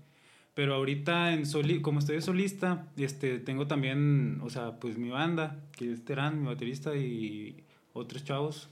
Pero 0.53 0.73
ahorita 0.73 1.33
en 1.33 1.45
soli, 1.45 1.81
como 1.81 1.99
estoy 1.99 2.19
solista, 2.21 2.87
este, 2.97 3.37
tengo 3.37 3.67
también, 3.67 4.39
o 4.41 4.49
sea, 4.49 4.79
pues 4.79 4.97
mi 4.97 5.09
banda, 5.09 5.59
que 5.77 5.93
es 5.93 6.03
Terán, 6.03 6.41
mi 6.41 6.47
baterista 6.47 6.95
y 6.95 7.63
otros 7.93 8.23
chavos. 8.23 8.69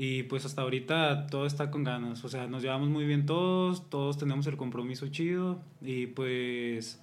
Y 0.00 0.22
pues 0.22 0.44
hasta 0.44 0.62
ahorita 0.62 1.26
todo 1.26 1.44
está 1.44 1.72
con 1.72 1.82
ganas, 1.82 2.24
o 2.24 2.28
sea, 2.28 2.46
nos 2.46 2.62
llevamos 2.62 2.88
muy 2.88 3.04
bien 3.04 3.26
todos, 3.26 3.90
todos 3.90 4.16
tenemos 4.16 4.46
el 4.46 4.56
compromiso 4.56 5.08
chido 5.08 5.60
y 5.82 6.06
pues 6.06 7.02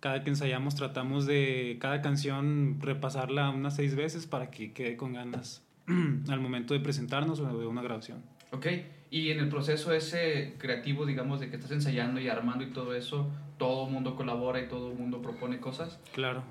cada 0.00 0.24
que 0.24 0.30
ensayamos 0.30 0.74
tratamos 0.74 1.26
de 1.26 1.76
cada 1.82 2.00
canción 2.00 2.78
repasarla 2.80 3.50
unas 3.50 3.76
seis 3.76 3.94
veces 3.94 4.24
para 4.26 4.50
que 4.50 4.72
quede 4.72 4.96
con 4.96 5.12
ganas 5.12 5.62
al 6.30 6.40
momento 6.40 6.72
de 6.72 6.80
presentarnos 6.80 7.40
o 7.40 7.58
de 7.58 7.66
una 7.66 7.82
grabación. 7.82 8.22
Ok, 8.52 8.66
y 9.10 9.28
en 9.30 9.38
el 9.40 9.50
proceso 9.50 9.92
ese 9.92 10.54
creativo, 10.56 11.04
digamos, 11.04 11.40
de 11.40 11.50
que 11.50 11.56
estás 11.56 11.72
ensayando 11.72 12.20
y 12.20 12.28
armando 12.30 12.64
y 12.64 12.70
todo 12.70 12.94
eso, 12.94 13.28
todo 13.58 13.86
el 13.86 13.92
mundo 13.92 14.16
colabora 14.16 14.62
y 14.62 14.66
todo 14.68 14.90
el 14.90 14.96
mundo 14.98 15.20
propone 15.20 15.60
cosas. 15.60 16.00
Claro, 16.14 16.42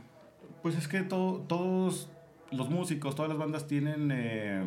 Pues 0.62 0.76
es 0.78 0.88
que 0.88 1.02
to- 1.02 1.44
todos 1.50 2.10
los 2.52 2.70
músicos, 2.70 3.16
todas 3.16 3.30
las 3.30 3.40
bandas 3.40 3.66
tienen 3.68 4.12
eh, 4.14 4.62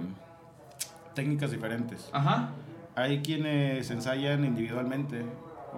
técnicas 1.14 1.50
diferentes. 1.50 2.08
Ajá, 2.12 2.50
Hay 2.94 3.20
quienes 3.22 3.90
ensayan 3.90 4.44
individualmente 4.44 5.24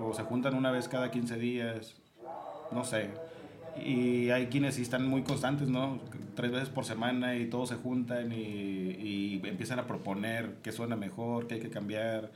o 0.01 0.13
se 0.15 0.23
juntan 0.23 0.55
una 0.55 0.71
vez 0.73 0.89
cada 0.89 1.11
15 1.11 1.37
días, 1.37 1.95
no 2.73 2.85
sé. 2.85 3.11
Y 3.85 4.31
hay 4.31 4.47
quienes 4.47 4.75
sí 4.77 4.83
están 4.83 5.07
muy 5.09 5.23
constantes, 5.23 5.69
¿no? 5.69 5.99
Tres 6.37 6.51
veces 6.53 6.69
por 6.69 6.85
semana 6.85 7.37
y 7.37 7.47
todos 7.47 7.69
se 7.69 7.77
juntan 7.77 8.33
y, 8.33 8.37
y 8.39 9.41
empiezan 9.45 9.79
a 9.79 9.87
proponer 9.87 10.57
qué 10.63 10.73
suena 10.73 10.97
mejor, 10.97 11.47
qué 11.47 11.55
hay 11.55 11.61
que 11.61 11.71
cambiar. 11.71 12.31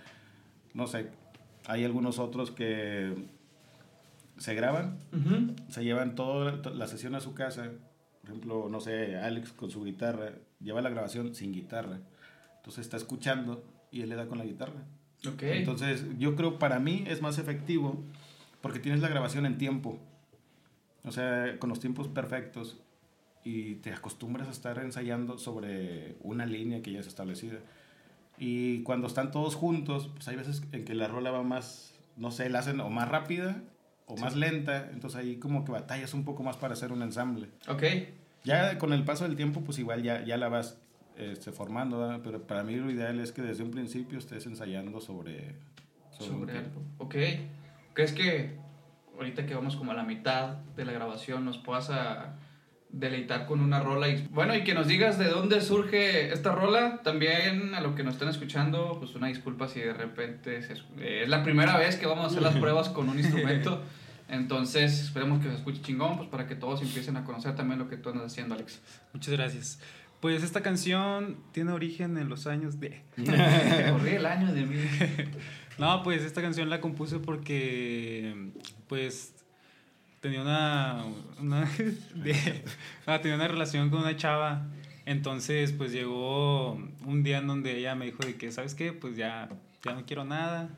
No 0.75 0.87
sé. 0.87 1.09
Hay 1.67 1.85
algunos 1.85 2.19
otros 2.19 2.51
que 2.51 3.15
se 4.37 4.55
graban 4.55 4.99
ujú, 5.13 5.55
se 5.69 5.83
llevan 5.85 6.15
toda 6.15 6.63
to- 6.63 6.71
la 6.75 6.87
sesión 6.87 7.15
a 7.15 7.21
su 7.21 7.35
casa. 7.35 7.65
Por 8.21 8.31
ejemplo, 8.31 8.69
no 8.71 8.81
sé, 8.81 9.17
Alex 9.17 9.53
con 9.53 9.71
su 9.71 9.83
guitarra 9.85 10.31
lleva 10.61 10.81
la 10.81 10.91
grabación 10.91 11.35
sin 11.35 11.53
guitarra. 11.53 11.99
Entonces 12.69 12.85
está 12.85 12.99
escuchando 12.99 13.65
y 13.91 14.03
él 14.03 14.11
le 14.11 14.15
da 14.15 14.27
con 14.27 14.37
la 14.37 14.45
guitarra. 14.45 14.85
ok. 15.27 15.43
Entonces, 15.43 16.05
yo 16.19 16.37
creo 16.37 16.59
para 16.59 16.79
mí 16.79 17.03
es 17.07 17.23
más 17.23 17.39
efectivo 17.39 18.05
porque 18.61 18.79
tienes 18.79 19.01
la 19.01 19.09
grabación 19.09 19.47
en 19.47 19.57
tiempo. 19.57 19.99
O 21.03 21.11
sea, 21.11 21.59
con 21.59 21.71
los 21.71 21.81
tiempos 21.81 22.09
perfectos 22.09 22.79
y 23.43 23.77
te 23.77 23.91
acostumbras 23.95 24.49
a 24.49 24.51
estar 24.51 24.79
ensayando 24.81 25.39
sobre 25.39 26.17
una 26.21 26.45
línea 26.45 26.83
que 26.83 26.93
ya 26.93 27.01
es 27.01 27.07
establecida. 27.07 27.61
Y 28.37 28.83
cuando 28.83 29.07
están 29.07 29.31
todos 29.31 29.55
juntos, 29.55 30.11
pues 30.13 30.29
hay 30.29 30.37
veces 30.37 30.63
en 30.73 30.85
que 30.85 30.95
la 30.95 31.09
rola 31.09 31.31
va 31.31 31.43
más, 31.43 31.95
no 32.19 32.31
sé, 32.31 32.51
la 32.51 32.59
hacen 32.59 32.81
o 32.81 32.91
más 32.91 33.09
rápida 33.09 33.63
o 34.05 34.19
más 34.19 34.37
lenta, 34.37 34.91
entonces 34.93 35.19
ahí 35.19 35.37
como 35.37 35.65
que 35.65 35.73
batallas 35.73 36.13
un 36.13 36.27
poco 36.27 36.43
más 36.43 36.59
para 36.59 36.75
hacer 36.75 36.93
un 36.93 37.01
ensamble. 37.01 37.49
ok, 37.67 37.83
Ya 38.45 38.77
con 38.77 38.93
el 38.93 39.05
paso 39.05 39.25
del 39.25 39.37
tiempo, 39.37 39.63
pues 39.63 39.79
igual 39.79 40.03
ya, 40.03 40.23
ya 40.27 40.37
la 40.37 40.51
vas 40.51 40.79
este, 41.19 41.53
formando, 41.53 41.99
¿verdad? 41.99 42.21
pero 42.25 42.43
para 42.47 42.63
mí 42.65 42.77
lo 42.77 42.91
ideal 42.91 43.19
es 43.21 43.33
que 43.33 43.43
desde 43.43 43.63
un 43.65 43.71
principio 43.71 44.19
estés 44.19 44.47
ensayando 44.47 45.01
sobre, 45.01 45.55
sobre, 46.17 46.31
sobre 46.31 46.59
algo. 46.59 46.83
Ok, 46.99 47.15
¿crees 47.95 48.13
que 48.13 48.57
ahorita 49.17 49.45
que 49.47 49.55
vamos 49.55 49.77
como 49.77 49.91
a 49.93 49.95
la 49.95 50.05
mitad 50.05 50.59
de 50.77 50.85
la 50.85 50.93
grabación 50.93 51.45
nos 51.45 51.59
puedas 51.59 51.91
a 51.91 52.37
deleitar 52.91 53.47
con 53.47 53.61
una 53.61 53.81
rola? 53.81 54.09
Y, 54.09 54.27
bueno, 54.29 54.55
y 54.55 54.63
que 54.65 54.75
nos 54.75 54.87
digas 54.87 55.19
de 55.19 55.27
dónde 55.29 55.61
surge 55.61 56.33
esta 56.33 56.53
rola. 56.53 57.01
También 57.03 57.75
a 57.75 57.81
lo 57.81 57.95
que 57.95 58.03
nos 58.05 58.15
están 58.15 58.29
escuchando, 58.29 58.97
pues 58.99 59.15
una 59.15 59.27
disculpa 59.27 59.69
si 59.69 59.81
de 59.81 59.93
repente 59.93 60.63
se 60.63 60.75
escu- 60.75 61.01
eh, 61.01 61.23
es 61.25 61.29
la 61.29 61.43
primera 61.43 61.77
vez 61.77 61.97
que 61.97 62.07
vamos 62.07 62.25
a 62.25 62.27
hacer 62.29 62.43
las 62.43 62.57
pruebas 62.61 62.89
con 62.89 63.09
un 63.09 63.19
instrumento. 63.19 63.83
Entonces, 64.31 65.01
esperemos 65.05 65.43
que 65.43 65.49
se 65.49 65.55
escuche 65.57 65.81
chingón, 65.83 66.17
pues 66.19 66.29
para 66.29 66.47
que 66.47 66.55
todos 66.55 66.83
empiecen 66.83 67.17
a 67.17 67.25
conocer 67.25 67.57
también 67.57 67.79
lo 67.79 67.89
que 67.89 67.97
tú 67.97 68.11
andas 68.11 68.27
haciendo, 68.27 68.55
Alex. 68.55 68.81
muchas 69.15 69.33
gracias. 69.35 69.81
Pues 70.21 70.43
esta 70.43 70.63
canción 70.63 71.37
tiene 71.53 71.73
origen 71.73 72.19
en 72.19 72.29
los 72.29 72.47
años 72.47 72.81
de... 72.81 73.03
Corrí 73.17 74.11
el 74.17 74.27
año 74.27 74.53
de 74.53 74.67
mí. 74.67 74.77
No, 75.79 76.03
pues 76.03 76.23
esta 76.25 76.43
canción 76.43 76.69
la 76.71 76.81
compuse 76.81 77.21
porque, 77.21 78.51
pues, 78.89 79.33
tenía 80.21 80.43
una, 80.43 81.05
una, 81.41 81.71
de- 82.17 82.65
tenía 83.23 83.37
una 83.37 83.47
relación 83.47 83.89
con 83.89 84.01
una 84.01 84.17
chava. 84.17 84.67
Entonces, 85.07 85.71
pues 85.71 85.93
llegó 85.93 86.73
un 86.73 87.23
día 87.23 87.39
en 87.39 87.47
donde 87.47 87.79
ella 87.79 87.95
me 87.95 88.07
dijo 88.07 88.25
de 88.27 88.35
que, 88.35 88.51
¿sabes 88.51 88.75
qué? 88.75 88.93
Pues 88.93 89.17
ya, 89.17 89.49
ya 89.85 89.95
no 89.95 90.05
quiero 90.05 90.25
nada. 90.25 90.69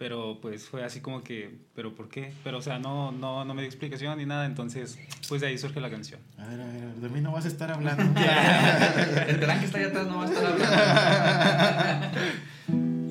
Pero 0.00 0.38
pues 0.40 0.66
fue 0.66 0.82
así 0.82 1.00
como 1.00 1.22
que, 1.22 1.58
¿pero 1.74 1.94
por 1.94 2.08
qué? 2.08 2.32
Pero, 2.42 2.56
o 2.56 2.62
sea, 2.62 2.78
no, 2.78 3.12
no, 3.12 3.44
no 3.44 3.52
me 3.52 3.60
dio 3.60 3.68
explicación 3.68 4.16
ni 4.16 4.24
nada. 4.24 4.46
Entonces, 4.46 4.98
pues 5.28 5.42
de 5.42 5.48
ahí 5.48 5.58
surge 5.58 5.78
la 5.78 5.90
canción. 5.90 6.22
A 6.38 6.46
ver, 6.46 6.58
a 6.58 6.64
ver, 6.64 6.94
de 6.94 7.08
mí 7.10 7.20
no 7.20 7.32
vas 7.32 7.44
a 7.44 7.48
estar 7.48 7.70
hablando. 7.70 8.02
El 9.28 9.38
telán 9.38 9.60
que 9.60 9.66
está 9.66 9.76
allá 9.76 9.88
atrás 9.88 10.06
no 10.06 10.16
va 10.16 10.24
a 10.24 10.28
estar 10.28 10.44
hablando. 10.46 12.18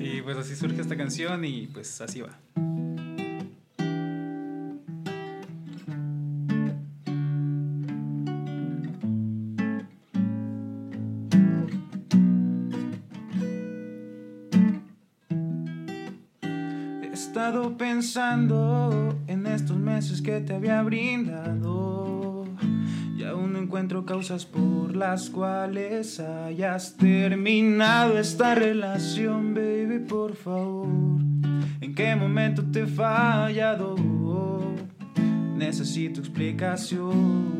Y 0.00 0.22
pues 0.22 0.36
así 0.36 0.56
surge 0.56 0.80
esta 0.80 0.96
canción 0.96 1.44
y 1.44 1.68
pues 1.68 2.00
así 2.00 2.22
va. 2.22 2.36
Pensando 18.00 19.14
en 19.26 19.46
estos 19.46 19.76
meses 19.76 20.22
que 20.22 20.40
te 20.40 20.54
había 20.54 20.82
brindado 20.82 22.46
y 23.14 23.24
aún 23.24 23.52
no 23.52 23.58
encuentro 23.58 24.06
causas 24.06 24.46
por 24.46 24.96
las 24.96 25.28
cuales 25.28 26.18
hayas 26.18 26.96
terminado 26.96 28.18
esta 28.18 28.54
relación, 28.54 29.52
baby, 29.52 29.98
por 29.98 30.34
favor. 30.34 30.88
¿En 31.82 31.94
qué 31.94 32.16
momento 32.16 32.64
te 32.72 32.84
he 32.84 32.86
fallado? 32.86 33.96
Necesito 35.58 36.20
explicación. 36.20 37.59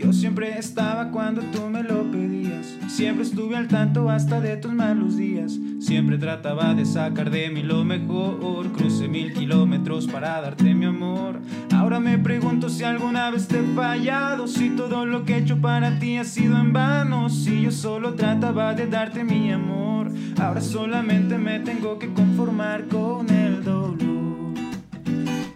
Yo 0.00 0.14
siempre 0.14 0.58
estaba 0.58 1.10
cuando 1.10 1.42
tú 1.42 1.68
me 1.68 1.82
lo 1.82 2.10
pedías. 2.10 2.74
Siempre 2.88 3.22
estuve 3.22 3.54
al 3.54 3.68
tanto 3.68 4.08
hasta 4.08 4.40
de 4.40 4.56
tus 4.56 4.72
malos 4.72 5.18
días. 5.18 5.58
Siempre 5.78 6.16
trataba 6.16 6.74
de 6.74 6.86
sacar 6.86 7.30
de 7.30 7.50
mí 7.50 7.62
lo 7.62 7.84
mejor. 7.84 8.72
Crucé 8.72 9.08
mil 9.08 9.34
kilómetros 9.34 10.06
para 10.06 10.40
darte 10.40 10.72
mi 10.72 10.86
amor. 10.86 11.40
Ahora 11.74 12.00
me 12.00 12.16
pregunto 12.16 12.70
si 12.70 12.82
alguna 12.82 13.30
vez 13.30 13.46
te 13.46 13.58
he 13.58 13.62
fallado. 13.74 14.48
Si 14.48 14.70
todo 14.70 15.04
lo 15.04 15.26
que 15.26 15.34
he 15.34 15.38
hecho 15.40 15.60
para 15.60 15.98
ti 15.98 16.16
ha 16.16 16.24
sido 16.24 16.56
en 16.58 16.72
vano. 16.72 17.28
Si 17.28 17.60
yo 17.60 17.70
solo 17.70 18.14
trataba 18.14 18.72
de 18.74 18.86
darte 18.86 19.22
mi 19.22 19.52
amor. 19.52 20.10
Ahora 20.40 20.62
solamente 20.62 21.36
me 21.36 21.60
tengo 21.60 21.98
que 21.98 22.10
conformar 22.14 22.86
con 22.88 23.28
el 23.28 23.62
dolor. 23.62 23.98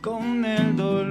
Con 0.03 0.45
el 0.45 0.77
dolor. 0.77 1.04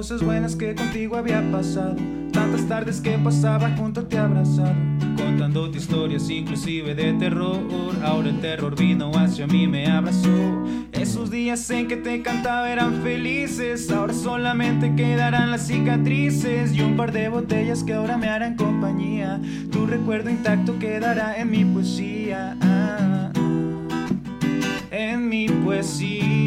Cosas 0.00 0.22
buenas 0.22 0.56
que 0.56 0.74
contigo 0.74 1.14
había 1.14 1.42
pasado. 1.52 1.94
Tantas 2.32 2.66
tardes 2.66 3.02
que 3.02 3.18
pasaba 3.18 3.68
junto 3.76 4.00
a 4.00 4.08
ti 4.08 4.16
abrazado. 4.16 4.72
Contándote 5.14 5.76
historias 5.76 6.30
inclusive 6.30 6.94
de 6.94 7.12
terror. 7.12 7.60
Ahora 8.02 8.30
el 8.30 8.40
terror 8.40 8.74
vino 8.74 9.10
hacia 9.14 9.46
mí, 9.46 9.66
me 9.66 9.86
abrazó. 9.88 10.64
Esos 10.92 11.30
días 11.30 11.68
en 11.68 11.86
que 11.86 11.96
te 11.96 12.22
cantaba 12.22 12.72
eran 12.72 13.02
felices. 13.02 13.90
Ahora 13.90 14.14
solamente 14.14 14.94
quedarán 14.96 15.50
las 15.50 15.66
cicatrices 15.66 16.72
y 16.72 16.80
un 16.80 16.96
par 16.96 17.12
de 17.12 17.28
botellas 17.28 17.84
que 17.84 17.92
ahora 17.92 18.16
me 18.16 18.28
harán 18.28 18.56
compañía. 18.56 19.38
Tu 19.70 19.84
recuerdo 19.84 20.30
intacto 20.30 20.78
quedará 20.78 21.36
en 21.38 21.50
mi 21.50 21.62
poesía. 21.66 22.56
Ah, 22.62 23.32
en 24.90 25.28
mi 25.28 25.46
poesía. 25.46 26.40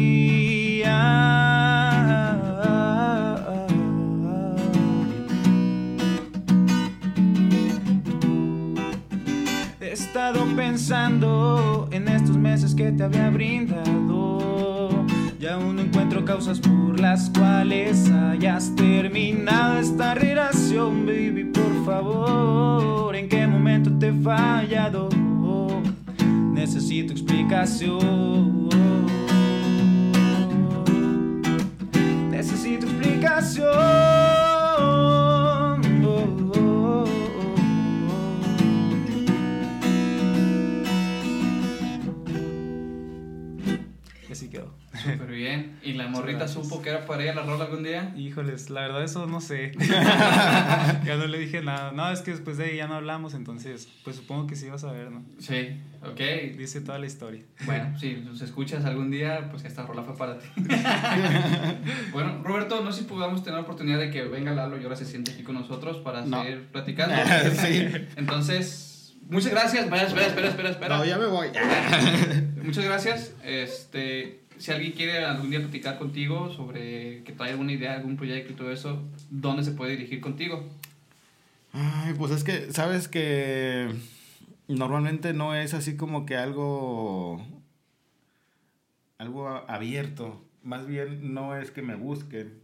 Estado 10.14 10.46
pensando 10.54 11.88
en 11.90 12.06
estos 12.06 12.36
meses 12.36 12.72
que 12.72 12.92
te 12.92 13.02
había 13.02 13.30
brindado. 13.30 15.04
Y 15.40 15.46
aún 15.46 15.74
no 15.74 15.82
encuentro 15.82 16.24
causas 16.24 16.60
por 16.60 17.00
las 17.00 17.30
cuales 17.30 18.08
hayas 18.12 18.72
terminado 18.76 19.80
esta 19.80 20.14
relación, 20.14 21.04
baby, 21.04 21.46
por 21.46 21.84
favor. 21.84 23.16
¿En 23.16 23.28
qué 23.28 23.44
momento 23.48 23.90
te 23.98 24.10
he 24.10 24.12
fallado? 24.12 25.08
Necesito 26.52 27.12
explicación. 27.12 28.68
Necesito 32.30 32.86
explicación. 32.86 33.93
Bien. 46.22 46.30
¿Y 46.30 46.32
la 46.32 46.38
morrita 46.38 46.48
supo 46.48 46.82
que 46.82 46.90
era 46.90 47.06
para 47.06 47.22
ella 47.22 47.34
la 47.34 47.42
rola 47.42 47.64
algún 47.64 47.82
día? 47.82 48.12
Híjoles, 48.16 48.70
la 48.70 48.82
verdad 48.82 49.04
eso 49.04 49.26
no 49.26 49.40
sé. 49.40 49.72
ya 49.78 51.16
no 51.16 51.26
le 51.26 51.38
dije 51.38 51.62
nada. 51.62 51.92
No, 51.92 52.10
es 52.10 52.20
que 52.20 52.30
después 52.30 52.56
de 52.56 52.64
ahí 52.64 52.76
ya 52.76 52.86
no 52.86 52.94
hablamos, 52.94 53.34
entonces, 53.34 53.88
pues 54.04 54.16
supongo 54.16 54.46
que 54.46 54.56
sí 54.56 54.68
vas 54.68 54.84
a 54.84 54.92
ver, 54.92 55.10
¿no? 55.10 55.24
Sí, 55.38 55.80
ok. 56.02 56.56
Dice 56.56 56.80
toda 56.80 56.98
la 56.98 57.06
historia. 57.06 57.42
Bueno, 57.64 57.98
si 58.00 58.14
nos 58.16 58.40
escuchas 58.40 58.84
algún 58.84 59.10
día, 59.10 59.48
pues 59.50 59.64
esta 59.64 59.84
rola 59.84 60.02
fue 60.02 60.16
para 60.16 60.38
ti. 60.38 60.46
bueno, 62.12 62.42
Roberto, 62.42 62.82
no 62.82 62.92
sé 62.92 63.02
si 63.02 63.06
podamos 63.06 63.42
tener 63.42 63.58
la 63.58 63.64
oportunidad 63.64 63.98
de 63.98 64.10
que 64.10 64.22
venga 64.22 64.52
Lalo 64.52 64.80
y 64.80 64.84
ahora 64.84 64.96
se 64.96 65.04
siente 65.04 65.32
aquí 65.32 65.42
con 65.42 65.54
nosotros 65.54 65.98
para 65.98 66.24
seguir 66.24 66.68
platicando. 66.70 67.14
sí. 67.54 67.88
Entonces... 68.16 68.90
Muchas 69.28 69.52
gracias. 69.52 69.88
Vaya, 69.88 70.04
espera, 70.04 70.26
espera, 70.26 70.48
espera, 70.48 70.70
espera. 70.70 70.96
No, 70.98 71.04
ya 71.04 71.16
me 71.16 71.26
voy. 71.26 71.48
Muchas 72.62 72.84
gracias. 72.84 73.32
Este, 73.42 74.43
si 74.64 74.72
alguien 74.72 74.92
quiere 74.92 75.22
algún 75.22 75.50
día 75.50 75.60
platicar 75.60 75.98
contigo 75.98 76.50
sobre 76.50 77.22
que 77.24 77.32
trae 77.32 77.50
alguna 77.50 77.72
idea, 77.72 77.96
algún 77.96 78.16
proyecto 78.16 78.54
y 78.54 78.56
todo 78.56 78.72
eso, 78.72 79.02
¿dónde 79.28 79.62
se 79.62 79.72
puede 79.72 79.90
dirigir 79.90 80.22
contigo? 80.22 80.66
Ay, 81.74 82.14
pues 82.16 82.32
es 82.32 82.44
que, 82.44 82.72
sabes 82.72 83.06
que 83.06 83.94
normalmente 84.66 85.34
no 85.34 85.54
es 85.54 85.74
así 85.74 85.98
como 85.98 86.24
que 86.24 86.38
algo, 86.38 87.46
algo 89.18 89.48
abierto. 89.68 90.42
Más 90.62 90.86
bien 90.86 91.34
no 91.34 91.54
es 91.54 91.70
que 91.70 91.82
me 91.82 91.96
busquen, 91.96 92.62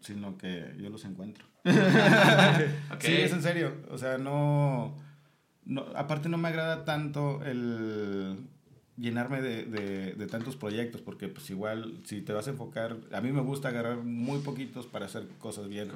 sino 0.00 0.36
que 0.38 0.74
yo 0.80 0.90
los 0.90 1.04
encuentro. 1.04 1.46
Sí, 2.98 3.12
es 3.12 3.32
en 3.32 3.42
serio. 3.42 3.72
O 3.92 3.98
sea, 3.98 4.18
no, 4.18 4.96
no, 5.64 5.82
aparte 5.94 6.28
no 6.28 6.38
me 6.38 6.48
agrada 6.48 6.84
tanto 6.84 7.44
el 7.44 8.48
llenarme 8.96 9.42
de, 9.42 9.64
de, 9.64 10.12
de, 10.12 10.26
tantos 10.26 10.56
proyectos, 10.56 11.00
porque 11.00 11.28
pues 11.28 11.48
igual 11.50 12.00
si 12.04 12.22
te 12.22 12.32
vas 12.32 12.46
a 12.46 12.50
enfocar, 12.50 12.96
a 13.12 13.20
mí 13.20 13.30
me 13.32 13.40
gusta 13.40 13.68
agarrar 13.68 13.98
muy 13.98 14.40
poquitos 14.40 14.86
para 14.86 15.06
hacer 15.06 15.26
cosas 15.38 15.68
bien. 15.68 15.90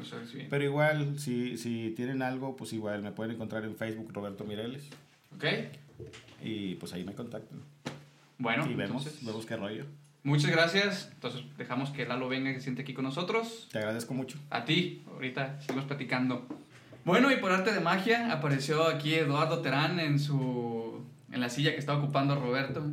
Pero 0.48 0.64
igual, 0.64 1.18
si, 1.18 1.56
si 1.56 1.92
tienen 1.96 2.22
algo, 2.22 2.56
pues 2.56 2.72
igual 2.72 3.02
me 3.02 3.12
pueden 3.12 3.34
encontrar 3.34 3.64
en 3.64 3.76
Facebook 3.76 4.12
Roberto 4.12 4.44
Mireles. 4.44 4.88
Ok. 5.34 5.44
Y 6.42 6.74
pues 6.76 6.92
ahí 6.92 7.04
me 7.04 7.14
contactan. 7.14 7.60
Bueno, 8.38 8.70
y 8.70 8.74
vemos, 8.74 9.06
vemos 9.22 9.46
qué 9.46 9.56
rollo. 9.56 9.84
Muchas 10.22 10.50
gracias. 10.50 11.10
Entonces 11.14 11.42
dejamos 11.56 11.90
que 11.90 12.06
Lalo 12.06 12.28
venga 12.28 12.50
y 12.50 12.54
se 12.54 12.60
siente 12.60 12.82
aquí 12.82 12.92
con 12.92 13.04
nosotros. 13.04 13.68
Te 13.72 13.78
agradezco 13.78 14.14
mucho. 14.14 14.38
A 14.50 14.64
ti. 14.64 15.02
Ahorita 15.12 15.60
seguimos 15.60 15.86
platicando. 15.86 16.46
Bueno, 17.04 17.32
y 17.32 17.36
por 17.36 17.52
arte 17.52 17.72
de 17.72 17.80
magia 17.80 18.30
apareció 18.30 18.86
aquí 18.86 19.14
Eduardo 19.14 19.60
Terán 19.60 19.98
en 20.00 20.18
su 20.18 20.79
en 21.30 21.40
la 21.40 21.48
silla 21.48 21.72
que 21.72 21.78
está 21.78 21.96
ocupando 21.96 22.34
Roberto. 22.34 22.84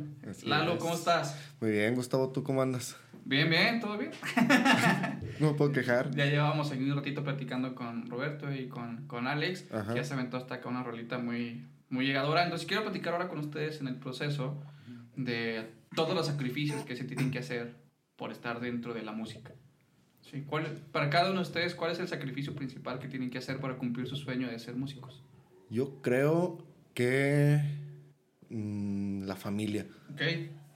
Lalo, 0.44 0.78
¿cómo 0.78 0.94
estás? 0.94 1.38
Muy 1.60 1.70
bien, 1.70 1.94
Gustavo, 1.94 2.30
¿tú 2.30 2.42
cómo 2.42 2.62
andas? 2.62 2.96
Bien, 3.24 3.50
bien, 3.50 3.80
todo 3.80 3.98
bien. 3.98 4.12
no 5.40 5.52
me 5.52 5.54
puedo 5.54 5.72
quejar. 5.72 6.10
Ya 6.14 6.24
llevábamos 6.24 6.70
aquí 6.72 6.82
un 6.82 6.96
ratito 6.96 7.22
platicando 7.22 7.74
con 7.74 8.08
Roberto 8.08 8.52
y 8.52 8.68
con, 8.68 9.06
con 9.06 9.26
Alex, 9.26 9.62
que 9.62 9.94
ya 9.94 10.04
se 10.04 10.14
aventó 10.14 10.36
hasta 10.38 10.56
acá 10.56 10.68
una 10.68 10.82
rolita 10.82 11.18
muy, 11.18 11.66
muy 11.90 12.06
llegadora. 12.06 12.44
Entonces 12.44 12.66
quiero 12.66 12.84
platicar 12.84 13.12
ahora 13.12 13.28
con 13.28 13.38
ustedes 13.38 13.80
en 13.80 13.88
el 13.88 13.96
proceso 13.96 14.62
de 15.16 15.66
todos 15.94 16.14
los 16.14 16.26
sacrificios 16.26 16.84
que 16.84 16.96
se 16.96 17.04
tienen 17.04 17.30
que 17.30 17.40
hacer 17.40 17.74
por 18.16 18.32
estar 18.32 18.60
dentro 18.60 18.94
de 18.94 19.02
la 19.02 19.12
música. 19.12 19.52
Sí, 20.22 20.44
¿cuál, 20.46 20.64
para 20.92 21.10
cada 21.10 21.30
uno 21.30 21.40
de 21.40 21.46
ustedes, 21.46 21.74
¿cuál 21.74 21.92
es 21.92 21.98
el 22.00 22.08
sacrificio 22.08 22.54
principal 22.54 22.98
que 22.98 23.08
tienen 23.08 23.30
que 23.30 23.38
hacer 23.38 23.60
para 23.60 23.76
cumplir 23.76 24.06
su 24.06 24.16
sueño 24.16 24.48
de 24.48 24.58
ser 24.58 24.76
músicos? 24.76 25.22
Yo 25.70 26.00
creo 26.02 26.66
que 26.94 27.62
Mm, 28.50 29.24
la 29.24 29.36
familia. 29.36 29.86
Ok. 30.12 30.22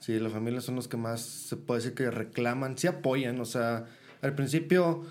Sí, 0.01 0.19
la 0.19 0.31
familia 0.31 0.61
son 0.61 0.75
los 0.75 0.89
que 0.89 0.97
más 0.97 1.21
se 1.21 1.57
puede 1.57 1.81
decir 1.81 1.95
que 1.95 2.11
reclaman, 2.11 2.77
sí 2.77 2.89
apoyan, 2.89 3.39
o 3.41 3.45
sea, 3.45 3.87
al 4.21 4.35
principio, 4.35 5.07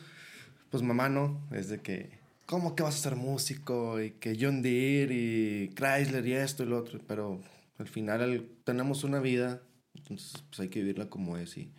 pues 0.70 0.84
mamá 0.84 1.08
no, 1.08 1.48
es 1.52 1.70
de 1.70 1.80
que, 1.80 2.20
¿cómo 2.46 2.76
que 2.76 2.84
vas 2.84 2.96
a 2.96 3.10
ser 3.10 3.16
músico? 3.16 4.02
Y 4.02 4.12
que 4.12 4.38
John 4.40 4.62
Deere 4.62 5.16
y 5.16 5.70
Chrysler 5.70 6.28
y 6.28 6.34
esto 6.34 6.64
y 6.64 6.66
lo 6.66 6.78
otro, 6.78 7.00
pero 7.08 7.42
al 7.78 7.88
final 7.88 8.50
tenemos 8.66 9.06
una 9.06 9.22
vida, 9.22 9.62
entonces 9.96 10.44
pues 10.50 10.60
hay 10.60 10.68
que 10.68 10.82
vivirla 10.82 11.10
como 11.10 11.38
es 11.38 11.58
y 11.58 11.72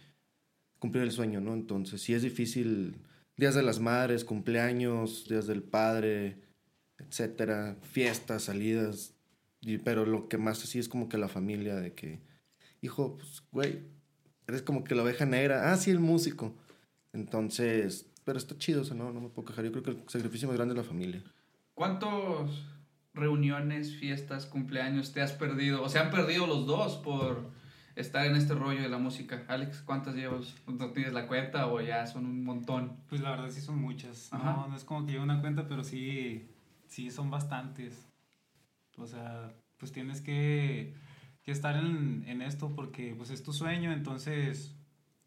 cumplir 0.79 1.05
el 1.05 1.13
sueño, 1.13 1.41
¿no? 1.41 1.55
Entonces, 1.55 2.01
sí 2.03 2.15
es 2.15 2.23
difícil, 2.23 2.97
días 3.37 3.55
de 3.55 3.63
las 3.63 3.79
madres, 3.79 4.25
cumpleaños, 4.25 5.29
días 5.29 5.47
del 5.47 5.63
padre, 5.63 6.39
etcétera, 6.99 7.77
fiestas, 7.83 8.45
salidas, 8.45 9.15
pero 9.85 10.05
lo 10.07 10.29
que 10.29 10.39
más 10.39 10.63
así 10.63 10.79
es 10.79 10.89
como 10.89 11.09
que 11.09 11.19
la 11.19 11.29
familia 11.29 11.77
de 11.77 11.95
que, 11.95 12.21
hijo, 12.81 13.17
pues, 13.17 13.43
güey, 13.53 13.83
eres 14.47 14.63
como 14.63 14.85
que 14.85 14.95
la 14.95 15.03
oveja 15.03 15.25
negra. 15.25 15.73
Ah, 15.73 15.77
sí, 15.77 15.91
el 15.91 16.01
músico. 16.01 16.55
Entonces, 17.13 18.11
pero 18.25 18.39
está 18.39 18.57
chido, 18.57 18.83
o 18.83 18.85
sea, 18.85 18.97
no, 18.97 19.13
no 19.13 19.21
me 19.21 19.29
puedo 19.29 19.47
quejar. 19.47 19.65
Yo 19.65 19.73
creo 19.73 19.83
que 19.85 19.91
el 19.91 20.03
sacrificio 20.09 20.49
más 20.49 20.57
grande 20.57 20.75
es 20.75 20.79
la 20.79 20.85
familia. 20.85 21.23
¿Cuántos 21.75 22.65
reuniones, 23.15 23.95
fiestas, 23.95 24.47
cumpleaños 24.47 25.13
te 25.13 25.21
has 25.21 25.33
perdido? 25.33 25.83
O 25.83 25.89
se 25.89 25.99
han 25.99 26.11
perdido 26.11 26.47
los 26.47 26.67
dos 26.67 26.97
por 26.97 27.51
estar 27.95 28.27
en 28.27 28.37
este 28.37 28.55
rollo 28.55 28.83
de 28.83 28.89
la 28.89 28.99
música. 28.99 29.45
Alex, 29.49 29.83
¿cuántas 29.83 30.15
llevas? 30.15 30.55
¿No 30.67 30.91
tienes 30.91 31.13
la 31.13 31.27
cuenta 31.27 31.67
o 31.67 31.81
ya 31.81 32.07
son 32.07 32.27
un 32.27 32.45
montón? 32.45 32.97
Pues 33.09 33.21
la 33.21 33.31
verdad 33.31 33.51
sí 33.51 33.61
son 33.61 33.79
muchas. 33.79 34.31
No, 34.33 34.67
no 34.69 34.77
es 34.77 34.85
como 34.85 35.05
que 35.05 35.13
llevo 35.13 35.25
una 35.25 35.41
cuenta, 35.41 35.69
pero 35.69 35.85
sí, 35.85 36.49
sí 36.87 37.11
son 37.11 37.31
bastantes. 37.31 38.07
O 38.99 39.07
sea, 39.07 39.53
pues 39.79 39.93
tienes 39.93 40.21
que, 40.21 40.95
que 41.43 41.51
estar 41.51 41.77
en, 41.77 42.25
en, 42.27 42.43
esto 42.43 42.75
porque 42.75 43.15
pues 43.17 43.31
es 43.31 43.43
tu 43.43 43.53
sueño, 43.53 43.93
entonces 43.93 44.77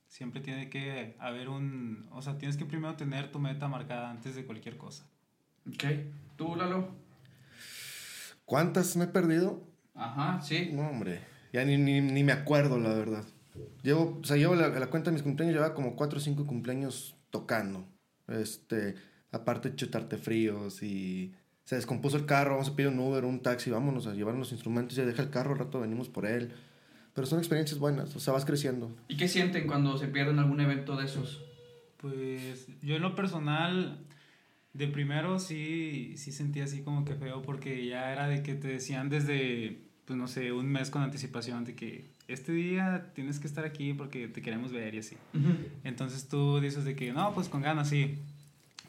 siempre 0.08 0.42
tiene 0.42 0.70
que 0.70 1.16
haber 1.20 1.50
un... 1.50 2.08
O 2.12 2.22
sea, 2.22 2.38
tienes 2.38 2.58
que 2.58 2.66
primero 2.66 2.96
tener 2.96 3.32
tu 3.32 3.40
meta 3.40 3.68
marcada 3.68 4.10
antes 4.10 4.36
de 4.36 4.46
cualquier 4.46 4.78
cosa. 4.78 5.06
Ok. 5.68 5.84
¿Tú, 6.36 6.56
Lalo? 6.56 6.90
¿Cuántas 8.46 8.96
me 8.96 9.06
he 9.06 9.08
perdido? 9.08 9.64
Ajá, 9.94 10.42
sí. 10.42 10.70
No, 10.72 10.88
hombre. 10.90 11.22
Ya 11.52 11.66
ni, 11.66 11.78
ni, 11.78 12.02
ni 12.02 12.24
me 12.24 12.32
acuerdo, 12.32 12.80
la 12.80 12.94
verdad. 12.94 13.26
Llevo, 13.82 14.20
o 14.22 14.24
sea, 14.24 14.38
llevo 14.38 14.56
la, 14.56 14.70
la 14.70 14.88
cuenta 14.88 15.10
de 15.10 15.16
mis 15.16 15.24
cumpleaños, 15.24 15.56
lleva 15.56 15.74
como 15.74 15.96
cuatro 15.96 16.20
o 16.20 16.22
cinco 16.22 16.46
cumpleaños 16.46 17.16
tocando. 17.30 17.88
Este, 18.28 18.96
aparte 19.32 19.70
de 19.70 19.76
chutarte 19.76 20.18
fríos 20.18 20.84
y 20.84 21.34
se 21.66 21.76
descompuso 21.76 22.16
el 22.16 22.26
carro, 22.26 22.52
vamos 22.52 22.70
a 22.70 22.76
pedir 22.76 22.90
un 22.90 23.00
Uber, 23.00 23.26
un 23.26 23.42
taxi, 23.42 23.72
vámonos 23.72 24.06
a 24.08 24.14
llevar 24.14 24.36
los 24.36 24.52
instrumentos, 24.52 24.96
ya 24.96 25.06
deja 25.06 25.24
el 25.24 25.32
carro, 25.32 25.54
al 25.54 25.60
rato 25.60 25.82
venimos 25.82 26.10
por 26.10 26.26
él. 26.26 26.52
Pero 27.14 27.28
son 27.28 27.40
experiencias 27.40 27.80
buenas, 27.80 28.16
o 28.16 28.20
sea, 28.20 28.34
vas 28.34 28.46
creciendo. 28.46 28.92
¿Y 29.08 29.18
qué 29.18 29.28
sienten 29.28 29.68
cuando 29.68 29.98
se 29.98 30.08
pierden 30.08 30.38
algún 30.38 30.62
evento 30.62 30.96
de 30.96 31.06
esos? 31.06 31.44
Pues 31.98 32.68
yo 32.82 32.96
en 32.96 33.02
lo 33.02 33.16
personal, 33.16 33.98
de 34.74 34.88
primero 34.88 35.40
sí, 35.40 36.14
sí 36.18 36.32
sentí 36.32 36.62
así 36.62 36.82
como 36.82 37.04
que 37.04 37.16
feo, 37.16 37.42
porque 37.42 37.88
ya 37.88 38.12
era 38.12 38.28
de 38.28 38.44
que 38.44 38.54
te 38.54 38.68
decían 38.68 39.10
desde, 39.10 39.80
pues 40.06 40.20
no 40.20 40.28
sé, 40.28 40.52
un 40.52 40.68
mes 40.68 40.92
con 40.92 41.02
anticipación 41.02 41.66
de 41.66 41.74
que 41.74 42.06
este 42.28 42.52
día 42.52 43.12
tienes 43.16 43.40
que 43.40 43.48
estar 43.48 43.66
aquí 43.66 43.94
porque 43.94 44.28
te 44.28 44.42
queremos 44.42 44.72
ver 44.72 44.94
y 44.94 45.00
así. 45.00 45.18
Entonces 45.84 46.28
tú 46.28 46.60
dices 46.60 46.86
de 46.86 46.96
que 46.96 47.12
no, 47.12 47.34
pues 47.34 47.50
con 47.50 47.62
ganas, 47.62 47.90
sí. 47.90 48.20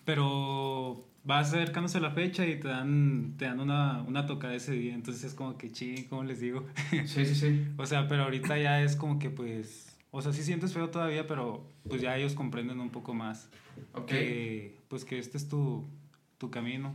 Pero 0.04 1.06
va 1.28 1.40
acercándose 1.40 2.00
la 2.00 2.10
fecha 2.10 2.46
y 2.46 2.58
te 2.60 2.68
dan, 2.68 3.34
te 3.36 3.46
dan 3.46 3.60
una, 3.60 4.02
una 4.02 4.26
toca 4.26 4.54
ese 4.54 4.72
día. 4.72 4.94
Entonces 4.94 5.24
es 5.24 5.34
como 5.34 5.58
que 5.58 5.72
ching, 5.72 6.04
¿cómo 6.04 6.24
les 6.24 6.40
digo? 6.40 6.66
Sí, 7.06 7.26
sí, 7.26 7.34
sí. 7.34 7.66
o 7.76 7.86
sea, 7.86 8.08
pero 8.08 8.24
ahorita 8.24 8.58
ya 8.58 8.82
es 8.82 8.96
como 8.96 9.18
que 9.18 9.30
pues, 9.30 9.96
o 10.10 10.22
sea, 10.22 10.32
sí 10.32 10.42
sientes 10.42 10.72
feo 10.72 10.90
todavía, 10.90 11.26
pero 11.26 11.68
pues 11.88 12.00
ya 12.00 12.16
ellos 12.16 12.34
comprenden 12.34 12.80
un 12.80 12.90
poco 12.90 13.14
más. 13.14 13.48
Ok. 13.92 14.06
Que, 14.06 14.78
pues 14.88 15.04
que 15.04 15.18
este 15.18 15.36
es 15.36 15.48
tu, 15.48 15.84
tu 16.38 16.50
camino. 16.50 16.94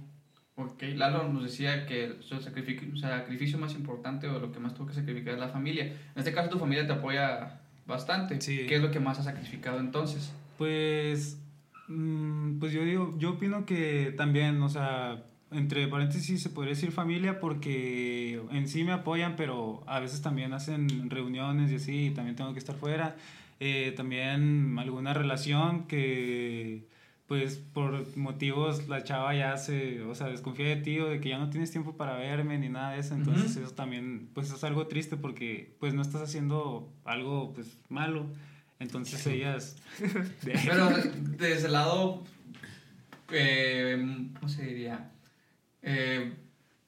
Ok, 0.56 0.84
Lalo 0.96 1.28
nos 1.30 1.44
decía 1.44 1.86
que 1.86 2.06
el 2.06 2.24
sacrificio, 2.24 2.96
sacrificio 2.98 3.58
más 3.58 3.74
importante 3.74 4.28
o 4.28 4.40
lo 4.40 4.52
que 4.52 4.60
más 4.60 4.74
tuvo 4.74 4.88
que 4.88 4.94
sacrificar 4.94 5.34
es 5.34 5.40
la 5.40 5.50
familia. 5.50 5.86
En 5.86 6.18
este 6.18 6.34
caso 6.34 6.50
tu 6.50 6.60
familia 6.60 6.86
te 6.86 6.94
apoya 6.94 7.62
bastante. 7.88 8.40
Sí. 8.42 8.66
¿Qué 8.68 8.76
es 8.76 8.82
lo 8.82 8.92
que 8.92 9.00
más 9.00 9.20
ha 9.20 9.24
sacrificado 9.24 9.80
entonces? 9.80 10.32
Pues 10.58 11.41
pues 11.88 12.72
yo 12.72 12.84
digo, 12.84 13.16
yo 13.18 13.32
opino 13.32 13.66
que 13.66 14.14
también, 14.16 14.62
o 14.62 14.70
sea, 14.70 15.26
entre 15.52 15.88
paréntesis 15.88 16.42
se 16.42 16.50
podría 16.50 16.74
decir 16.74 16.92
familia 16.92 17.40
porque 17.40 18.42
en 18.52 18.68
sí 18.68 18.84
me 18.84 18.94
apoyan, 18.94 19.36
pero 19.36 19.84
a 19.88 20.00
veces 20.00 20.22
también 20.22 20.54
hacen 20.54 21.10
reuniones 21.10 21.72
y 21.72 21.76
así, 21.76 22.06
y 22.08 22.12
también 22.12 22.36
tengo 22.36 22.54
que 22.54 22.60
estar 22.60 22.76
fuera. 22.76 23.16
Eh, 23.60 23.94
también 23.96 24.78
alguna 24.80 25.14
relación 25.14 25.86
que 25.88 26.90
pues 27.28 27.58
por 27.58 28.18
motivos 28.18 28.90
la 28.90 29.06
chava 29.06 29.34
ya 29.34 29.56
se, 29.56 30.02
o 30.02 30.16
sea, 30.16 30.28
desconfía 30.28 30.66
de 30.68 30.76
ti 30.78 31.00
o 31.00 31.08
de 31.08 31.22
que 31.22 31.30
ya 31.30 31.38
no 31.38 31.50
tienes 31.50 31.72
tiempo 31.72 31.96
para 31.96 32.18
verme 32.18 32.58
ni 32.58 32.68
nada 32.68 32.92
de 32.92 33.00
eso, 33.00 33.14
entonces 33.14 33.56
eso 33.56 33.72
también 33.72 34.30
pues 34.34 34.52
es 34.52 34.62
algo 34.66 34.88
triste 34.88 35.16
porque 35.16 35.74
pues 35.80 35.94
no 35.94 36.02
estás 36.02 36.22
haciendo 36.24 36.92
algo 37.06 37.54
pues 37.54 37.78
malo, 37.88 38.26
entonces 38.82 39.26
ellas... 39.28 39.76
Pero 40.44 40.90
desde 41.38 41.68
el 41.68 41.74
lado, 41.74 42.24
eh, 43.32 44.28
¿cómo 44.34 44.50
se 44.50 44.64
diría? 44.64 45.12
Eh, 45.84 46.34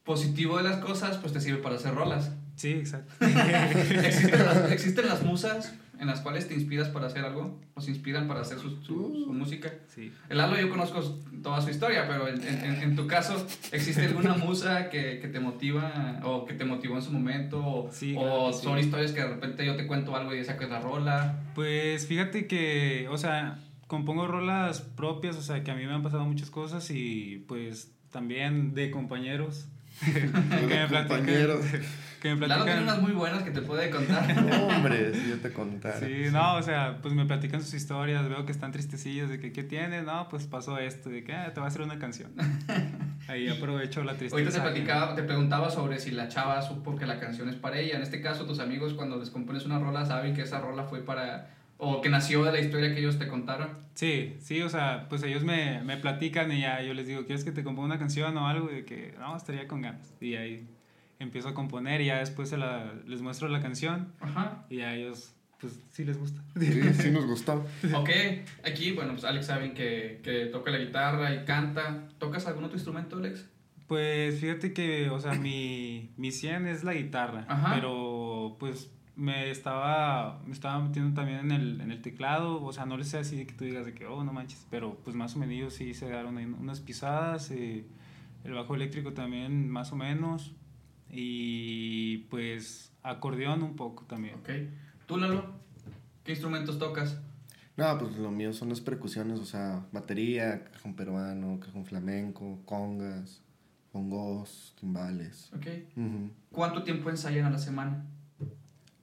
positivo 0.03 0.57
de 0.57 0.63
las 0.63 0.77
cosas, 0.77 1.17
pues 1.17 1.33
te 1.33 1.39
sirve 1.39 1.61
para 1.61 1.75
hacer 1.75 1.93
rolas. 1.93 2.31
Sí, 2.55 2.71
exacto. 2.71 3.13
¿Existen, 3.25 4.45
las, 4.45 4.71
¿Existen 4.71 5.07
las 5.07 5.23
musas 5.23 5.73
en 5.99 6.07
las 6.07 6.21
cuales 6.21 6.47
te 6.47 6.53
inspiras 6.53 6.89
para 6.89 7.07
hacer 7.07 7.23
algo? 7.23 7.59
¿O 7.75 7.81
se 7.81 7.91
inspiran 7.91 8.27
para 8.27 8.41
hacer 8.41 8.57
su, 8.59 8.71
su, 8.81 9.23
su 9.25 9.33
música? 9.33 9.71
Sí. 9.87 10.11
El 10.29 10.37
Lalo 10.37 10.57
yo 10.59 10.69
conozco 10.69 10.99
toda 11.41 11.61
su 11.61 11.69
historia, 11.69 12.07
pero 12.07 12.27
en, 12.27 12.41
en, 12.45 12.81
en 12.83 12.95
tu 12.95 13.07
caso, 13.07 13.45
¿existe 13.71 14.05
alguna 14.05 14.33
musa 14.37 14.89
que, 14.89 15.19
que, 15.19 15.27
te 15.27 15.39
motiva 15.39 16.19
o 16.23 16.45
que 16.45 16.53
te 16.53 16.65
motivó 16.65 16.95
en 16.95 17.01
su 17.01 17.11
momento? 17.11 17.59
O, 17.65 17.89
Sí, 17.91 18.15
o 18.17 18.21
claro 18.21 18.47
que 18.47 18.53
sí. 18.53 18.63
son 18.63 18.79
historias 18.79 19.11
que 19.11 19.21
de 19.21 19.27
repente 19.27 19.65
yo 19.65 19.75
te 19.75 19.87
cuento 19.87 20.15
algo 20.15 20.33
y 20.35 20.43
sacas 20.43 20.69
la 20.69 20.79
rola. 20.79 21.39
Pues 21.55 22.07
fíjate 22.07 22.47
que, 22.47 23.07
o 23.09 23.17
sea, 23.17 23.59
compongo 23.87 24.27
rolas 24.27 24.81
propias, 24.81 25.35
o 25.37 25.41
sea, 25.41 25.63
que 25.63 25.71
a 25.71 25.75
mí 25.75 25.85
me 25.85 25.93
han 25.93 26.01
pasado 26.03 26.25
muchas 26.25 26.49
cosas 26.49 26.89
y 26.91 27.43
pues 27.47 27.91
también 28.11 28.73
de 28.73 28.91
compañeros. 28.91 29.67
Que 29.99 30.21
me 30.21 30.87
platican. 30.87 31.07
compañeros. 31.07 31.65
Que 32.21 32.29
me 32.35 32.47
tiene 32.47 32.55
platican. 32.55 32.83
unas 32.83 33.01
muy 33.01 33.11
buenas 33.11 33.43
que 33.43 33.51
te 33.51 33.61
puede 33.61 33.89
contar. 33.89 34.25
Hombre, 34.61 35.13
si 35.13 35.29
yo 35.29 35.39
te 35.39 35.51
contara. 35.51 35.99
Sí, 35.99 36.25
no, 36.31 36.55
o 36.55 36.61
sea, 36.63 36.99
pues 37.01 37.13
me 37.13 37.25
platican 37.25 37.61
sus 37.61 37.73
historias, 37.73 38.27
veo 38.29 38.45
que 38.45 38.53
están 38.53 38.71
tristecillos 38.71 39.29
de 39.29 39.39
que, 39.41 39.51
¿qué 39.51 39.63
tienes? 39.63 40.05
No, 40.05 40.27
pues 40.29 40.47
pasó 40.47 40.77
esto, 40.77 41.09
de 41.09 41.23
que 41.25 41.33
"Ah, 41.33 41.51
te 41.53 41.59
voy 41.59 41.65
a 41.65 41.67
hacer 41.67 41.81
una 41.81 41.99
canción. 41.99 42.31
Ahí 43.27 43.49
aprovecho 43.49 44.03
la 44.05 44.13
tristeza. 44.13 44.35
Ahorita 44.37 44.51
te, 44.51 44.61
platicaba, 44.61 45.15
te 45.15 45.23
preguntaba 45.23 45.69
sobre 45.69 45.99
si 45.99 46.11
la 46.11 46.29
chava 46.29 46.61
supo 46.61 46.95
que 46.95 47.05
la 47.05 47.19
canción 47.19 47.49
es 47.49 47.55
para 47.55 47.77
ella. 47.79 47.97
En 47.97 48.03
este 48.03 48.21
caso, 48.21 48.45
tus 48.45 48.59
amigos 48.59 48.93
cuando 48.93 49.17
les 49.17 49.29
compones 49.29 49.65
una 49.65 49.79
rola 49.79 50.05
saben 50.05 50.33
que 50.33 50.43
esa 50.43 50.59
rola 50.59 50.83
fue 50.85 50.99
para... 51.03 51.49
o 51.83 52.01
que 52.01 52.09
nació 52.09 52.43
de 52.43 52.51
la 52.51 52.59
historia 52.59 52.93
que 52.93 52.99
ellos 52.99 53.19
te 53.19 53.27
contaron. 53.27 53.69
Sí, 53.93 54.35
sí, 54.39 54.61
o 54.61 54.69
sea, 54.69 55.07
pues 55.09 55.23
ellos 55.23 55.43
me, 55.43 55.81
me 55.83 55.97
platican 55.97 56.51
y 56.51 56.61
ya 56.61 56.81
yo 56.81 56.93
les 56.93 57.07
digo, 57.07 57.25
¿quieres 57.25 57.43
que 57.43 57.51
te 57.51 57.63
componga 57.63 57.87
una 57.87 57.99
canción 57.99 58.35
o 58.37 58.47
algo? 58.47 58.71
Y 58.71 58.75
de 58.75 58.85
que, 58.85 59.13
no, 59.19 59.35
estaría 59.35 59.67
con 59.67 59.81
ganas. 59.81 60.13
Y 60.19 60.35
ahí 60.35 60.67
empiezo 61.19 61.49
a 61.49 61.53
componer 61.53 62.01
y 62.01 62.05
ya 62.05 62.19
después 62.19 62.49
se 62.49 62.57
la, 62.57 62.93
les 63.05 63.21
muestro 63.21 63.47
la 63.47 63.61
canción 63.61 64.13
Ajá. 64.19 64.65
y 64.69 64.81
a 64.81 64.95
ellos, 64.95 65.33
pues 65.59 65.79
sí 65.91 66.03
les 66.05 66.17
gusta. 66.17 66.41
Sí, 66.59 66.93
sí 66.93 67.11
nos 67.11 67.25
gustó. 67.25 67.65
Ok, 67.95 68.09
aquí, 68.65 68.91
bueno, 68.91 69.13
pues 69.13 69.23
Alex 69.25 69.45
saben 69.45 69.73
que, 69.73 70.19
que 70.23 70.47
toca 70.47 70.71
la 70.71 70.79
guitarra 70.79 71.33
y 71.33 71.45
canta. 71.45 72.07
¿Tocas 72.17 72.47
algún 72.47 72.63
otro 72.63 72.75
instrumento, 72.75 73.17
Alex? 73.17 73.45
Pues 73.87 74.39
fíjate 74.39 74.73
que, 74.73 75.09
o 75.09 75.19
sea, 75.19 75.33
mi, 75.33 76.11
mi 76.17 76.31
100 76.31 76.67
es 76.67 76.83
la 76.83 76.93
guitarra, 76.93 77.45
Ajá. 77.47 77.75
pero 77.75 78.55
pues 78.59 78.89
me 79.15 79.51
estaba, 79.51 80.41
me 80.45 80.53
estaba 80.53 80.83
metiendo 80.83 81.13
también 81.13 81.39
en 81.39 81.51
el, 81.51 81.81
en 81.81 81.91
el 81.91 82.01
teclado, 82.01 82.63
o 82.63 82.73
sea, 82.73 82.85
no 82.85 82.97
le 82.97 83.03
sé 83.03 83.19
así 83.19 83.35
de 83.35 83.45
que 83.45 83.53
tú 83.53 83.63
digas 83.63 83.85
de 83.85 83.93
que, 83.93 84.05
oh, 84.07 84.23
no 84.23 84.33
manches, 84.33 84.65
pero 84.69 84.97
pues 85.03 85.15
más 85.15 85.35
o 85.35 85.39
menos 85.39 85.73
sí 85.73 85.93
se 85.93 86.09
daron 86.09 86.37
unas 86.37 86.79
pisadas, 86.79 87.51
eh, 87.51 87.85
el 88.43 88.53
bajo 88.53 88.75
eléctrico 88.75 89.13
también 89.13 89.69
más 89.69 89.91
o 89.91 89.95
menos, 89.95 90.53
y 91.09 92.19
pues 92.29 92.91
acordeón 93.03 93.61
un 93.61 93.75
poco 93.75 94.05
también. 94.05 94.35
Ok. 94.35 94.49
¿Tú, 95.05 95.17
Lalo? 95.17 95.45
¿Qué 96.23 96.31
instrumentos 96.31 96.79
tocas? 96.79 97.19
No, 97.75 97.97
pues 97.97 98.17
lo 98.17 98.31
mío 98.31 98.53
son 98.53 98.69
las 98.69 98.81
percusiones, 98.81 99.39
o 99.39 99.45
sea, 99.45 99.85
batería, 99.91 100.63
cajón 100.65 100.95
peruano, 100.95 101.59
cajón 101.59 101.85
flamenco, 101.85 102.61
congas, 102.65 103.41
bongos, 103.91 104.75
timbales. 104.79 105.51
Ok. 105.53 105.67
Ujú. 105.95 106.31
¿Cuánto 106.51 106.83
tiempo 106.83 107.09
ensayan 107.09 107.45
a 107.45 107.49
la 107.49 107.59
semana? 107.59 108.05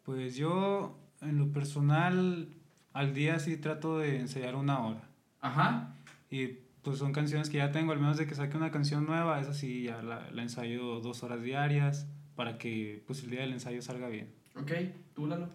Pues 0.04 0.36
yo, 0.36 0.98
en 1.20 1.38
lo 1.38 1.52
personal, 1.52 2.48
al 2.92 3.14
día 3.14 3.38
sí 3.38 3.56
trato 3.56 3.98
de 3.98 4.18
ensayar 4.18 4.54
una 4.54 4.80
hora. 4.80 5.08
Ajá. 5.40 5.94
Y 6.30 6.58
pues 6.82 6.98
son 6.98 7.12
canciones 7.12 7.50
que 7.50 7.58
ya 7.58 7.72
tengo, 7.72 7.92
al 7.92 7.98
menos 7.98 8.16
de 8.16 8.26
que 8.26 8.34
saque 8.34 8.56
una 8.56 8.70
canción 8.70 9.06
nueva, 9.06 9.40
esa 9.40 9.54
sí 9.54 9.84
ya 9.84 10.02
la, 10.02 10.30
la 10.30 10.42
ensayo 10.42 11.00
dos 11.00 11.22
horas 11.22 11.42
diarias 11.42 12.06
para 12.36 12.56
que 12.56 13.02
pues 13.06 13.22
el 13.22 13.30
día 13.30 13.40
del 13.40 13.52
ensayo 13.52 13.82
salga 13.82 14.08
bien. 14.08 14.32
Ok. 14.56 14.72
¿Tú, 15.14 15.26
Lalo? 15.26 15.48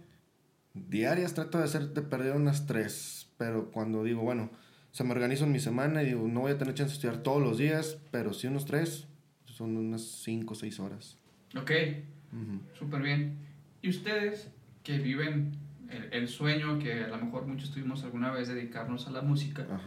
Diarias 0.74 1.34
trato 1.34 1.58
de 1.58 1.64
hacer 1.64 1.94
de 1.94 2.02
perder 2.02 2.36
unas 2.36 2.68
tres, 2.68 3.30
pero 3.38 3.72
cuando 3.72 4.04
digo, 4.04 4.22
bueno, 4.22 4.52
se 4.92 5.04
me 5.04 5.12
organizo 5.12 5.46
en 5.46 5.52
mi 5.52 5.60
semana 5.60 6.04
y 6.04 6.08
digo, 6.08 6.28
no 6.28 6.42
voy 6.42 6.52
a 6.52 6.58
tener 6.58 6.74
chance 6.74 6.92
de 6.92 6.96
estudiar 6.96 7.24
todos 7.24 7.42
los 7.42 7.58
días, 7.58 7.98
pero 8.12 8.34
sí 8.34 8.48
unos 8.48 8.66
tres, 8.66 9.08
son 9.46 9.78
unas 9.78 10.02
cinco 10.02 10.54
o 10.54 10.56
seis 10.56 10.80
horas. 10.80 11.18
Ok. 11.58 11.72
Ujú. 12.34 12.62
Súper 12.78 13.02
bien. 13.02 13.45
¿Y 13.86 13.90
ustedes 13.90 14.48
que 14.82 14.98
viven 14.98 15.52
el, 15.92 16.10
el 16.12 16.28
sueño 16.28 16.80
que 16.80 17.04
a 17.04 17.08
lo 17.08 17.18
mejor 17.20 17.46
muchos 17.46 17.70
tuvimos 17.70 18.04
alguna 18.04 18.32
vez 18.32 18.48
de 18.48 18.56
dedicarnos 18.56 19.06
a 19.06 19.12
la 19.12 19.22
música? 19.22 19.62
Ajá. 19.62 19.84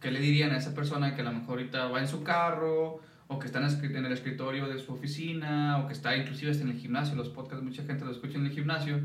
¿Qué 0.00 0.10
le 0.10 0.20
dirían 0.20 0.52
a 0.52 0.56
esa 0.56 0.74
persona 0.74 1.14
que 1.14 1.20
a 1.20 1.24
lo 1.24 1.32
mejor 1.32 1.58
ahorita 1.58 1.88
va 1.88 2.00
en 2.00 2.08
su 2.08 2.22
carro 2.22 3.02
o 3.28 3.38
que 3.38 3.46
está 3.46 3.58
en 3.58 4.06
el, 4.06 4.12
escritorio 4.12 4.68
de 4.68 4.78
su 4.78 4.94
oficina 4.94 5.78
o 5.78 5.86
que 5.86 5.92
está 5.92 6.16
inclusive 6.16 6.50
hasta 6.50 6.62
en 6.62 6.70
el 6.70 6.78
gimnasio? 6.78 7.14
Los 7.14 7.28
podcasts 7.28 7.62
mucha 7.62 7.84
gente 7.84 8.06
los 8.06 8.16
escucha 8.16 8.38
en 8.38 8.46
el 8.46 8.52
gimnasio. 8.52 9.00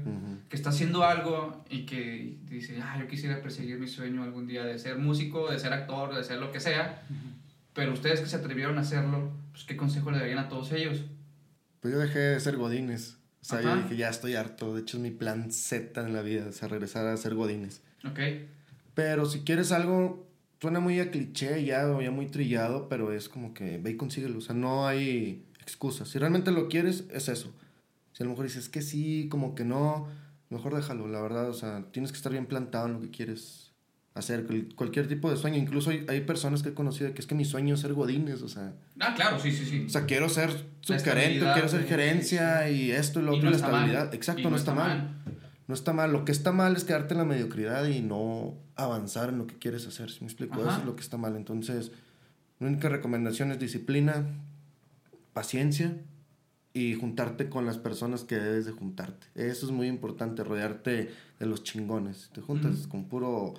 Que 0.48 0.56
está 0.56 0.70
haciendo 0.70 1.04
algo 1.04 1.66
y 1.70 1.86
que 1.86 2.38
dice, 2.46 2.80
ah, 2.82 2.98
yo 2.98 3.08
quisiera 3.10 3.42
perseguir 3.42 3.78
mi 3.78 3.88
sueño 3.88 4.24
algún 4.24 4.48
día 4.48 4.64
de 4.64 4.80
ser 4.80 4.98
músico, 4.98 5.52
de 5.52 5.60
ser 5.60 5.74
actor, 5.74 6.16
de 6.16 6.24
ser 6.24 6.40
lo 6.40 6.54
que 6.54 6.62
sea. 6.62 7.04
Pero 7.74 7.92
ustedes 7.92 8.22
que 8.22 8.28
se 8.28 8.38
atrevieron 8.38 8.78
a 8.78 8.82
hacerlo, 8.82 9.34
pues, 9.52 9.66
¿qué 9.66 9.76
consejo 9.76 10.10
le 10.10 10.20
darían 10.20 10.40
a 10.40 10.48
todos 10.48 10.72
ellos? 10.72 11.04
Pues 11.82 11.94
yo 11.94 12.00
dejé 12.00 12.20
de 12.20 12.40
ser 12.40 12.56
godines. 12.56 13.18
O 13.42 13.46
sea, 13.46 13.62
yo 13.62 13.76
dije, 13.76 13.96
ya 13.96 14.10
estoy 14.10 14.36
harto. 14.36 14.74
De 14.74 14.82
hecho, 14.82 14.98
es 14.98 15.04
mi 15.04 15.12
plan 15.12 15.52
Z 15.52 16.02
en 16.02 16.14
la 16.14 16.22
vida, 16.22 16.48
o 16.50 16.52
sea, 16.52 16.68
regresar 16.68 17.08
a 17.08 17.16
ser 17.18 17.36
godines. 17.36 17.82
¿Ok? 18.06 18.20
Pero 18.94 19.26
si 19.26 19.42
quieres 19.42 19.72
algo, 19.72 20.28
suena 20.60 20.80
muy 20.80 21.00
a 21.00 21.12
cliché 21.12 21.64
ya, 21.64 21.88
o 21.88 22.02
ya 22.02 22.12
muy 22.12 22.28
trillado, 22.28 22.90
pero 22.90 23.12
es 23.14 23.30
como 23.30 23.54
que 23.54 23.78
ve 23.78 23.92
y 23.92 23.98
consíguelo. 23.98 24.40
O 24.40 24.42
sea, 24.42 24.56
no 24.56 24.88
hay 24.88 25.46
excusas. 25.62 26.10
Si 26.10 26.20
realmente 26.20 26.52
lo 26.52 26.68
quieres, 26.68 27.06
es 27.12 27.30
eso. 27.30 27.54
Si 28.14 28.24
a 28.24 28.26
lo 28.26 28.32
mejor 28.32 28.46
dices 28.46 28.70
que 28.70 28.82
sí, 28.82 29.28
como 29.30 29.54
que 29.54 29.64
no, 29.64 30.08
mejor 30.50 30.76
déjalo, 30.76 31.08
la 31.08 31.22
verdad. 31.22 31.50
O 31.50 31.54
sea, 31.54 31.86
tienes 31.92 32.12
que 32.12 32.18
estar 32.18 32.32
bien 32.32 32.48
plantado 32.48 32.88
en 32.88 32.94
lo 32.94 33.02
que 33.02 33.12
quieres 33.12 33.67
hacer. 34.18 34.46
Cual- 34.46 34.68
Cualquier 34.76 35.08
tipo 35.08 35.30
de 35.30 35.38
sueño. 35.38 35.58
Incluso 35.58 35.90
hay, 35.92 36.06
hay 36.10 36.22
personas 36.22 36.64
que 36.64 36.70
he 36.70 36.74
conocido 36.74 37.14
que 37.14 37.22
es 37.22 37.28
que 37.28 37.36
mi 37.36 37.46
sueño 37.46 37.76
es 37.76 37.82
ser 37.82 37.94
godines, 37.94 38.42
o 38.42 38.48
sea. 38.50 38.74
Ah, 39.00 39.14
claro, 39.16 39.40
sí, 39.40 39.52
sí, 39.52 39.66
sí. 39.66 39.84
O 39.86 39.90
sea, 39.90 40.06
quiero 40.06 40.30
ser 40.30 40.50
subgerente, 40.82 41.46
quiero 41.54 41.68
ser 41.70 41.86
gerencia 41.86 42.70
y 42.70 42.92
esto 42.92 43.20
y 43.20 43.24
lo 43.24 43.34
Y 43.34 43.38
otro, 43.38 43.50
no 43.52 43.58
la 43.58 43.62
mal. 43.62 43.72
estabilidad. 43.74 44.14
Exacto, 44.14 44.42
Y 44.42 44.46
no, 44.52 44.56
está, 44.56 44.74
mal. 44.74 45.16
No 45.68 45.74
está 45.74 45.94
mal. 45.94 46.12
Lo 46.12 46.26
que 46.26 46.32
está 46.32 46.52
mal 46.52 46.76
es 46.76 46.84
quedarte 46.84 47.14
en 47.14 47.20
la 47.20 47.26
mediocridad 47.26 47.86
y 47.88 48.02
no 48.02 48.56
avanzar 48.76 49.30
en 49.30 49.38
lo 49.38 49.48
que 49.48 49.56
quieres 49.58 49.86
hacer. 49.88 50.10
Si 50.12 50.22
me 50.22 50.28
explico? 50.28 50.62
Ajá. 50.62 50.72
Eso 50.72 50.80
es 50.80 50.86
lo 50.86 50.96
que 50.96 51.02
está 51.02 51.18
mal. 51.18 51.36
Entonces, 51.36 51.92
la 52.60 52.68
única 52.68 52.90
recomendación 52.90 53.52
es 53.52 53.60
disciplina, 53.60 54.26
paciencia 55.34 55.96
y 56.74 56.94
juntarte 56.96 57.50
con 57.50 57.66
las 57.66 57.78
personas 57.78 58.24
que 58.24 58.36
debes 58.36 58.66
de 58.66 58.72
juntarte. 58.72 59.28
Eso 59.36 59.66
es 59.66 59.72
muy 59.72 59.88
importante, 59.88 60.44
rodearte 60.44 61.12
de 61.40 61.46
los 61.46 61.64
chingones. 61.64 62.30
Te 62.34 62.42
juntas 62.42 62.88
con 62.88 63.06
puro 63.06 63.56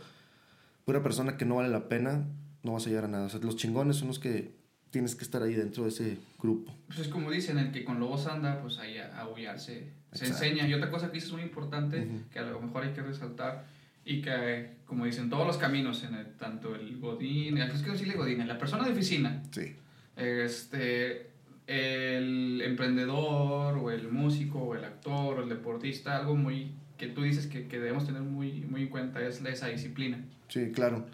pura 0.89 1.03
persona 1.03 1.37
que 1.37 1.45
no 1.45 1.57
vale 1.57 1.69
la 1.69 1.87
pena, 1.87 2.25
no 2.63 2.73
vas 2.73 2.87
a 2.87 2.89
llegar 2.89 3.05
a 3.05 3.09
nada. 3.09 3.27
O 3.27 3.29
sea, 3.29 3.39
los 3.41 3.57
chingones 3.57 3.97
son 3.99 4.09
los 4.09 4.19
que 4.19 4.55
tienes 4.91 5.15
que 5.15 5.23
estar 5.23 5.43
ahí 5.43 5.53
dentro 5.53 5.83
de 5.83 5.91
ese 5.91 6.17
grupo. 6.39 6.75
Pues 6.87 7.01
es 7.01 7.09
como 7.09 7.31
dicen, 7.31 7.59
el 7.59 7.73
que 7.73 7.85
con 7.85 8.01
lobos 8.01 8.27
anda, 8.27 8.63
pues 8.63 8.79
ahí 8.79 8.97
a 8.97 9.21
aullar 9.21 9.61
se, 9.61 9.93
enseña. 10.19 10.67
Y 10.67 10.73
otra 10.73 10.91
cosa 10.91 11.09
que 11.09 11.17
dices 11.17 11.31
muy 11.31 11.43
importante, 11.43 12.09
que 12.33 12.39
a 12.39 12.43
lo 12.45 12.59
mejor 12.63 12.85
hay 12.85 12.95
que 12.95 13.03
resaltar, 13.03 13.67
y 14.03 14.23
que, 14.23 14.77
como 14.87 15.05
dicen, 15.05 15.29
todos 15.29 15.47
los 15.47 15.59
caminos, 15.59 16.03
en 16.05 16.15
el, 16.15 16.33
tanto 16.39 16.75
el 16.75 16.99
godín, 16.99 17.59
es 17.59 17.83
que 17.83 17.91
decirle 17.91 18.15
godín, 18.15 18.49
la 18.49 18.57
persona 18.57 18.87
de 18.87 18.93
oficina, 18.93 19.43
Sí. 19.51 19.77
este, 20.17 21.27
el 21.67 22.63
emprendedor, 22.65 23.77
o 23.77 23.91
el 23.91 24.11
músico, 24.11 24.61
o 24.61 24.75
el 24.75 24.85
actor, 24.85 25.39
o 25.39 25.43
el 25.43 25.51
deportista, 25.51 26.17
algo 26.17 26.35
muy 26.35 26.73
que 26.99 27.07
tú 27.07 27.23
dices 27.23 27.47
que, 27.47 27.69
que 27.69 27.79
debemos 27.79 28.07
tener 28.07 28.23
muy, 28.23 28.63
muy 28.63 28.83
en 28.83 28.89
cuenta 28.89 29.21
es 29.27 29.43
esa 29.43 29.69
disciplina. 29.69 30.23
Sí, 30.49 30.73
claro. 30.73 31.07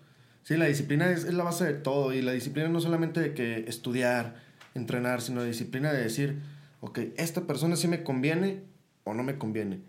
Sí, 0.43 0.57
la 0.57 0.67
disciplina 0.67 1.11
es, 1.11 1.25
es 1.25 1.35
la 1.35 1.45
base 1.45 1.65
de 1.65 1.75
todo 1.75 2.13
y 2.13 2.23
la 2.23 2.33
disciplina 2.33 2.69
no 2.69 2.81
solamente 2.81 3.21
de 3.21 3.35
que 3.35 3.65
estudiar, 3.69 4.37
entrenar, 4.75 5.21
sino 5.21 5.41
la 5.41 5.47
disciplina 5.47 5.93
de 5.93 6.03
decir, 6.03 6.41
ok, 6.81 6.99
esta 7.17 7.47
persona 7.47 7.77
sí 7.77 7.89
me 7.89 8.03
conviene 8.03 8.63
o 9.05 9.15
no 9.15 9.23
me 9.23 9.39
conviene. 9.39 9.81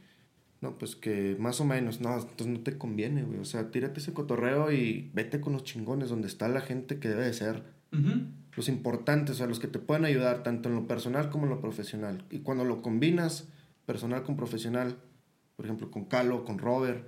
No, 0.62 0.78
pues 0.78 0.96
que 0.96 1.36
más 1.40 1.60
o 1.60 1.66
menos, 1.66 2.02
no, 2.02 2.14
entonces 2.16 2.48
no 2.48 2.60
te 2.62 2.78
conviene, 2.78 3.24
güey. 3.24 3.40
O 3.40 3.46
sea, 3.46 3.72
tírate 3.72 4.00
ese 4.00 4.14
cotorreo 4.14 4.72
y 4.72 5.12
vete 5.14 5.42
con 5.42 5.54
los 5.54 5.64
chingones 5.64 6.10
donde 6.10 6.28
está 6.28 6.48
la 6.48 6.62
gente 6.62 7.00
que 7.00 7.10
debe 7.10 7.26
de 7.26 7.34
ser. 7.34 7.64
Ujú. 7.92 8.26
los 8.58 8.68
importantes, 8.68 9.36
o 9.36 9.38
sea, 9.38 9.48
los 9.48 9.60
que 9.60 9.68
te 9.68 9.80
pueden 9.80 10.06
ayudar 10.06 10.44
tanto 10.44 10.68
en 10.68 10.76
lo 10.76 10.88
personal 10.88 11.30
como 11.30 11.46
en 11.46 11.52
lo 11.52 11.62
profesional. 11.62 12.24
Y 12.30 12.40
cuando 12.40 12.66
lo 12.66 12.82
combinas, 12.82 13.48
personal 13.86 14.24
con 14.24 14.36
profesional, 14.36 14.98
por 15.56 15.66
ejemplo, 15.66 15.90
con 15.92 16.06
Calo, 16.06 16.46
con 16.46 16.58
Robert, 16.58 17.08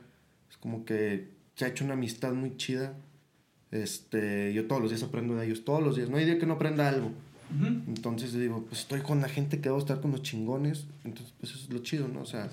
es 0.49 0.57
como 0.57 0.85
que 0.85 1.29
se 1.55 1.65
ha 1.65 1.67
hecho 1.69 1.83
una 1.83 1.95
amistad 1.95 2.33
muy 2.33 2.55
chida. 2.57 2.95
Este, 3.71 4.53
yo 4.53 4.67
todos 4.67 4.81
los 4.81 4.91
días 4.91 5.03
aprendo 5.03 5.35
de 5.35 5.45
ellos, 5.45 5.65
todos 5.65 5.83
los 5.83 5.95
días. 5.95 6.09
No 6.09 6.17
hay 6.17 6.25
día 6.25 6.39
que 6.39 6.45
no 6.45 6.53
aprenda 6.53 6.87
algo. 6.87 7.11
Entonces 7.87 8.33
digo, 8.33 8.65
pues 8.67 8.81
estoy 8.81 8.99
con 9.01 9.21
la 9.21 9.29
gente 9.29 9.57
que 9.57 9.69
debo 9.69 9.77
estar 9.77 10.01
con 10.01 10.11
los 10.11 10.21
chingones. 10.21 10.85
Entonces, 11.03 11.33
pues 11.39 11.53
eso 11.53 11.63
es 11.63 11.73
lo 11.73 11.79
chido, 11.79 12.07
¿no? 12.07 12.21
O 12.21 12.25
sea, 12.25 12.49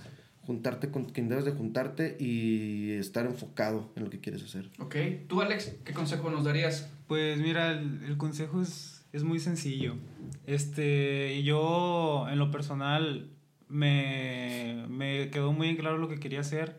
juntarte 0.47 0.91
con 0.91 1.07
quien 1.07 1.29
debes 1.29 1.45
de 1.45 1.53
juntarte 1.53 2.17
y 2.21 2.93
estar 2.93 3.27
enfocado 3.27 3.91
en 3.97 4.05
lo 4.05 4.11
que 4.11 4.21
quieres 4.21 4.43
hacer. 4.45 4.71
Ok. 4.79 4.97
Tú, 5.27 5.41
Alex, 5.41 5.75
¿qué 5.85 5.93
consejo 5.93 6.31
nos 6.31 6.45
darías? 6.45 6.89
Pues 7.09 7.39
mira, 7.39 7.73
el, 7.73 8.05
el 8.05 8.17
consejo 8.17 8.63
es, 8.63 9.05
es, 9.13 9.25
muy 9.25 9.41
sencillo. 9.41 9.97
Este, 10.47 11.43
yo, 11.43 12.27
en 12.31 12.39
lo 12.39 12.51
personal, 12.51 13.31
me, 13.69 14.87
me 14.89 15.31
quedó 15.31 15.53
muy 15.53 15.69
en 15.69 15.77
claro 15.77 15.99
lo 15.99 16.09
que 16.09 16.21
quería 16.21 16.41
hacer 16.41 16.77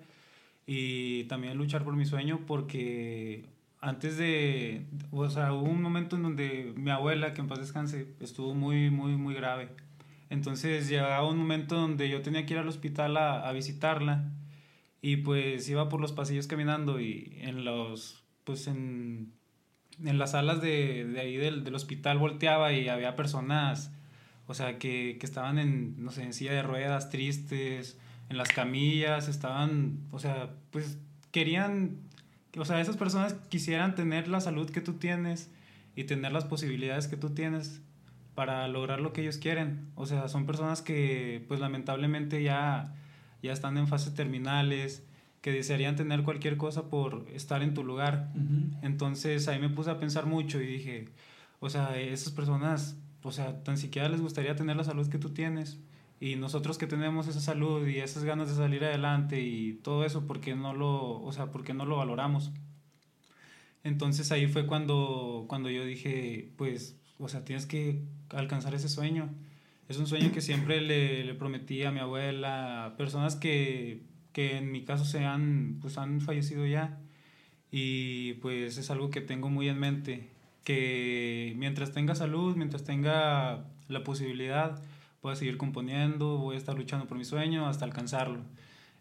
y 0.66 1.26
también 1.26 1.58
luchar 1.58 1.84
por 1.84 1.96
mi 1.96 2.06
sueño 2.06 2.42
porque 2.48 3.46
antes 3.82 4.18
de, 4.18 4.86
o 5.12 5.30
sea, 5.30 5.54
hubo 5.54 5.70
un 5.70 5.82
momento 5.82 6.16
en 6.16 6.24
donde 6.24 6.74
mi 6.76 6.90
abuela, 6.90 7.34
que 7.34 7.42
en 7.42 7.48
paz 7.48 7.60
descanse, 7.60 8.08
estuvo 8.20 8.56
muy, 8.56 8.90
muy, 8.90 9.16
muy 9.16 9.36
grave. 9.36 9.70
Entonces 10.30 10.90
llegaba 10.90 11.28
un 11.28 11.38
momento 11.38 11.76
donde 11.76 12.10
yo 12.10 12.22
tenía 12.24 12.46
que 12.46 12.54
ir 12.56 12.60
al 12.60 12.68
hospital 12.68 13.16
a, 13.18 13.48
a 13.48 13.52
visitarla 13.52 14.32
y 15.02 15.18
pues 15.18 15.70
iba 15.70 15.88
por 15.88 16.02
los 16.02 16.14
pasillos 16.14 16.48
caminando 16.48 17.00
y 17.00 17.38
en 17.42 17.64
los, 17.64 18.24
pues 18.44 18.66
en, 18.66 19.34
en 20.04 20.18
las 20.18 20.32
salas 20.32 20.62
de, 20.62 21.06
de 21.06 21.20
ahí 21.20 21.38
del, 21.38 21.64
del, 21.64 21.76
hospital 21.76 22.18
volteaba 22.18 22.74
y 22.74 22.90
había 22.90 23.16
personas, 23.16 23.92
o 24.48 24.54
sea, 24.54 24.78
que, 24.78 25.18
que 25.20 25.26
estaban 25.26 25.58
en, 25.58 26.04
no 26.04 26.12
sé, 26.12 26.24
en 26.24 26.34
silla 26.34 26.54
de 26.54 26.64
ruedas, 26.64 27.10
tristes, 27.10 27.98
en 28.30 28.38
las 28.38 28.50
camillas, 28.50 29.28
estaban, 29.28 30.00
o 30.12 30.20
sea, 30.20 30.52
pues 30.72 30.98
querían 31.32 32.06
o 32.58 32.66
sea, 32.66 32.80
esas 32.80 32.98
personas 32.98 33.34
quisieran 33.50 33.96
tener 33.96 34.28
la 34.28 34.40
salud 34.40 34.70
que 34.70 34.82
tú 34.82 34.94
tienes 34.94 35.50
y 35.96 36.06
tener 36.06 36.32
las 36.32 36.46
posibilidades 36.46 37.08
que 37.08 37.18
tú 37.18 37.32
tienes 37.32 37.82
para 38.34 38.68
lograr 38.68 39.00
lo 39.00 39.14
que 39.14 39.22
ellos 39.22 39.38
quieren. 39.38 39.88
O 39.96 40.06
sea, 40.06 40.28
son 40.28 40.46
personas 40.46 40.82
que 40.82 41.44
pues 41.48 41.60
lamentablemente 41.60 42.44
ya, 42.44 42.94
ya 43.42 43.54
están 43.54 43.78
en 43.78 43.88
fases 43.88 44.14
terminales, 44.14 45.06
que 45.42 45.52
desearían 45.52 45.96
tener 45.96 46.24
cualquier 46.24 46.58
cosa 46.58 46.90
por 46.90 47.28
estar 47.34 47.62
en 47.62 47.74
tu 47.74 47.84
lugar. 47.84 48.32
Uh 48.36 48.40
-huh. 48.40 48.80
Entonces 48.82 49.48
ahí 49.48 49.60
me 49.60 49.70
puse 49.70 49.92
a 49.92 50.00
pensar 50.00 50.26
mucho 50.26 50.60
y 50.60 50.66
dije, 50.66 51.10
o 51.60 51.70
sea, 51.70 51.98
esas 51.98 52.34
personas, 52.34 52.98
o 53.26 53.32
sea, 53.32 53.64
tan 53.64 53.78
siquiera 53.78 54.08
les 54.08 54.22
gustaría 54.22 54.56
tener 54.56 54.78
la 54.78 54.84
salud 54.84 55.10
que 55.10 55.18
tú 55.18 55.32
tienes. 55.32 55.80
Y 56.20 56.36
nosotros 56.36 56.78
que 56.78 56.86
tenemos 56.86 57.28
esa 57.28 57.42
salud 57.42 57.88
y 57.88 57.98
esas 57.98 58.24
ganas 58.24 58.50
de 58.50 58.56
salir 58.56 58.84
adelante 58.86 59.42
y 59.42 59.74
todo 59.74 60.06
eso, 60.06 60.28
¿por 60.28 60.40
qué 60.42 60.56
no 60.56 60.74
lo, 60.74 61.22
o 61.22 61.32
sea, 61.34 61.52
¿por 61.52 61.64
qué 61.64 61.74
no 61.74 61.86
lo 61.86 61.98
valoramos? 61.98 62.52
Entonces 63.84 64.32
ahí 64.32 64.46
fue 64.48 64.68
cuando, 64.68 65.46
cuando 65.48 65.72
yo 65.72 65.84
dije, 65.86 66.52
pues, 66.56 67.00
o 67.18 67.28
sea, 67.28 67.44
tienes 67.44 67.66
que 67.66 68.04
alcanzar 68.30 68.76
ese 68.76 68.90
sueño. 68.90 69.34
Es 69.90 69.98
un 69.98 70.06
sueño 70.06 70.32
que 70.32 70.42
siempre 70.42 70.80
le, 70.80 71.24
le 71.24 71.34
prometí 71.34 71.84
a 71.84 71.92
mi 71.92 72.00
abuela, 72.00 72.86
a 72.86 72.98
personas 72.98 73.36
que, 73.36 74.04
que 74.34 74.58
en 74.58 74.72
mi 74.72 74.86
caso 74.86 75.04
se 75.04 75.26
han, 75.26 75.80
pues, 75.82 75.98
han 75.98 76.22
fallecido 76.22 76.66
ya. 76.68 77.00
Y 77.72 78.34
pues 78.36 78.78
es 78.78 78.92
algo 78.92 79.10
que 79.10 79.22
tengo 79.22 79.50
muy 79.50 79.68
en 79.68 79.80
mente, 79.80 80.30
que 80.66 81.54
mientras 81.58 81.94
tenga 81.94 82.16
salud, 82.16 82.58
mientras 82.58 82.84
tenga 82.84 83.66
la 83.88 84.04
posibilidad, 84.04 84.84
voy 85.22 85.32
a 85.32 85.36
seguir 85.38 85.58
componiendo, 85.58 86.40
voy 86.40 86.56
a 86.56 86.58
estar 86.58 86.76
luchando 86.76 87.08
por 87.08 87.18
mi 87.18 87.24
sueño 87.24 87.68
hasta 87.68 87.86
alcanzarlo. 87.86 88.42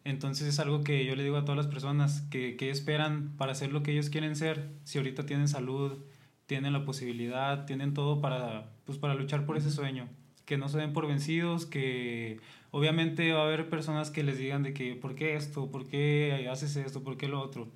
Entonces 0.04 0.46
es 0.46 0.60
algo 0.60 0.84
que 0.84 1.04
yo 1.06 1.16
le 1.16 1.24
digo 1.24 1.38
a 1.38 1.44
todas 1.44 1.56
las 1.56 1.66
personas 1.66 2.20
que, 2.30 2.56
que 2.56 2.70
esperan 2.70 3.32
para 3.38 3.52
hacer 3.52 3.72
lo 3.72 3.82
que 3.82 3.92
ellos 3.92 4.10
quieren 4.10 4.36
ser, 4.36 4.70
si 4.84 4.98
ahorita 4.98 5.24
tienen 5.26 5.48
salud, 5.48 5.98
tienen 6.46 6.74
la 6.74 6.84
posibilidad, 6.84 7.64
tienen 7.64 7.94
todo 7.94 8.20
para, 8.20 8.70
pues, 8.84 8.98
para 8.98 9.14
luchar 9.14 9.46
por 9.46 9.56
ese 9.56 9.70
sueño, 9.70 10.08
que 10.44 10.58
no 10.58 10.68
se 10.68 10.78
den 10.78 10.92
por 10.92 11.08
vencidos, 11.08 11.64
que 11.64 12.38
obviamente 12.70 13.32
va 13.32 13.40
a 13.40 13.46
haber 13.46 13.70
personas 13.70 14.10
que 14.10 14.22
les 14.22 14.36
digan 14.36 14.62
de 14.62 14.74
que, 14.74 14.94
¿por 14.94 15.14
qué 15.14 15.36
esto? 15.36 15.70
¿Por 15.70 15.86
qué 15.86 16.46
haces 16.50 16.76
esto? 16.76 17.02
¿Por 17.02 17.16
qué 17.16 17.28
lo 17.28 17.40
otro? 17.40 17.68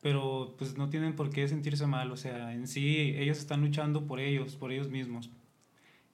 Pero 0.00 0.54
pues 0.58 0.76
no 0.76 0.88
tienen 0.90 1.16
por 1.16 1.30
qué 1.30 1.48
sentirse 1.48 1.86
mal, 1.86 2.12
o 2.12 2.16
sea, 2.16 2.54
en 2.54 2.68
sí 2.68 3.14
ellos 3.16 3.38
están 3.38 3.60
luchando 3.62 4.06
por 4.06 4.20
ellos, 4.20 4.54
por 4.54 4.72
ellos 4.72 4.88
mismos. 4.88 5.30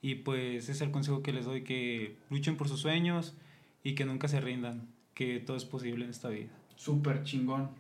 Y 0.01 0.17
pues 0.17 0.65
ese 0.65 0.73
es 0.73 0.81
el 0.81 0.91
consejo 0.91 1.23
que 1.23 1.33
les 1.33 1.45
doy, 1.45 1.65
que 1.65 2.17
luchen 2.31 2.57
por 2.57 2.69
sus 2.69 2.81
sueños 2.81 3.35
y 3.83 3.95
que 3.95 4.05
nunca 4.05 4.29
se 4.29 4.41
rindan, 4.41 4.89
que 5.15 5.41
todo 5.41 5.57
es 5.57 5.65
posible 5.65 6.05
en 6.05 6.11
esta 6.11 6.29
vida. 6.29 6.51
Súper 6.77 7.23
chingón. 7.25 7.71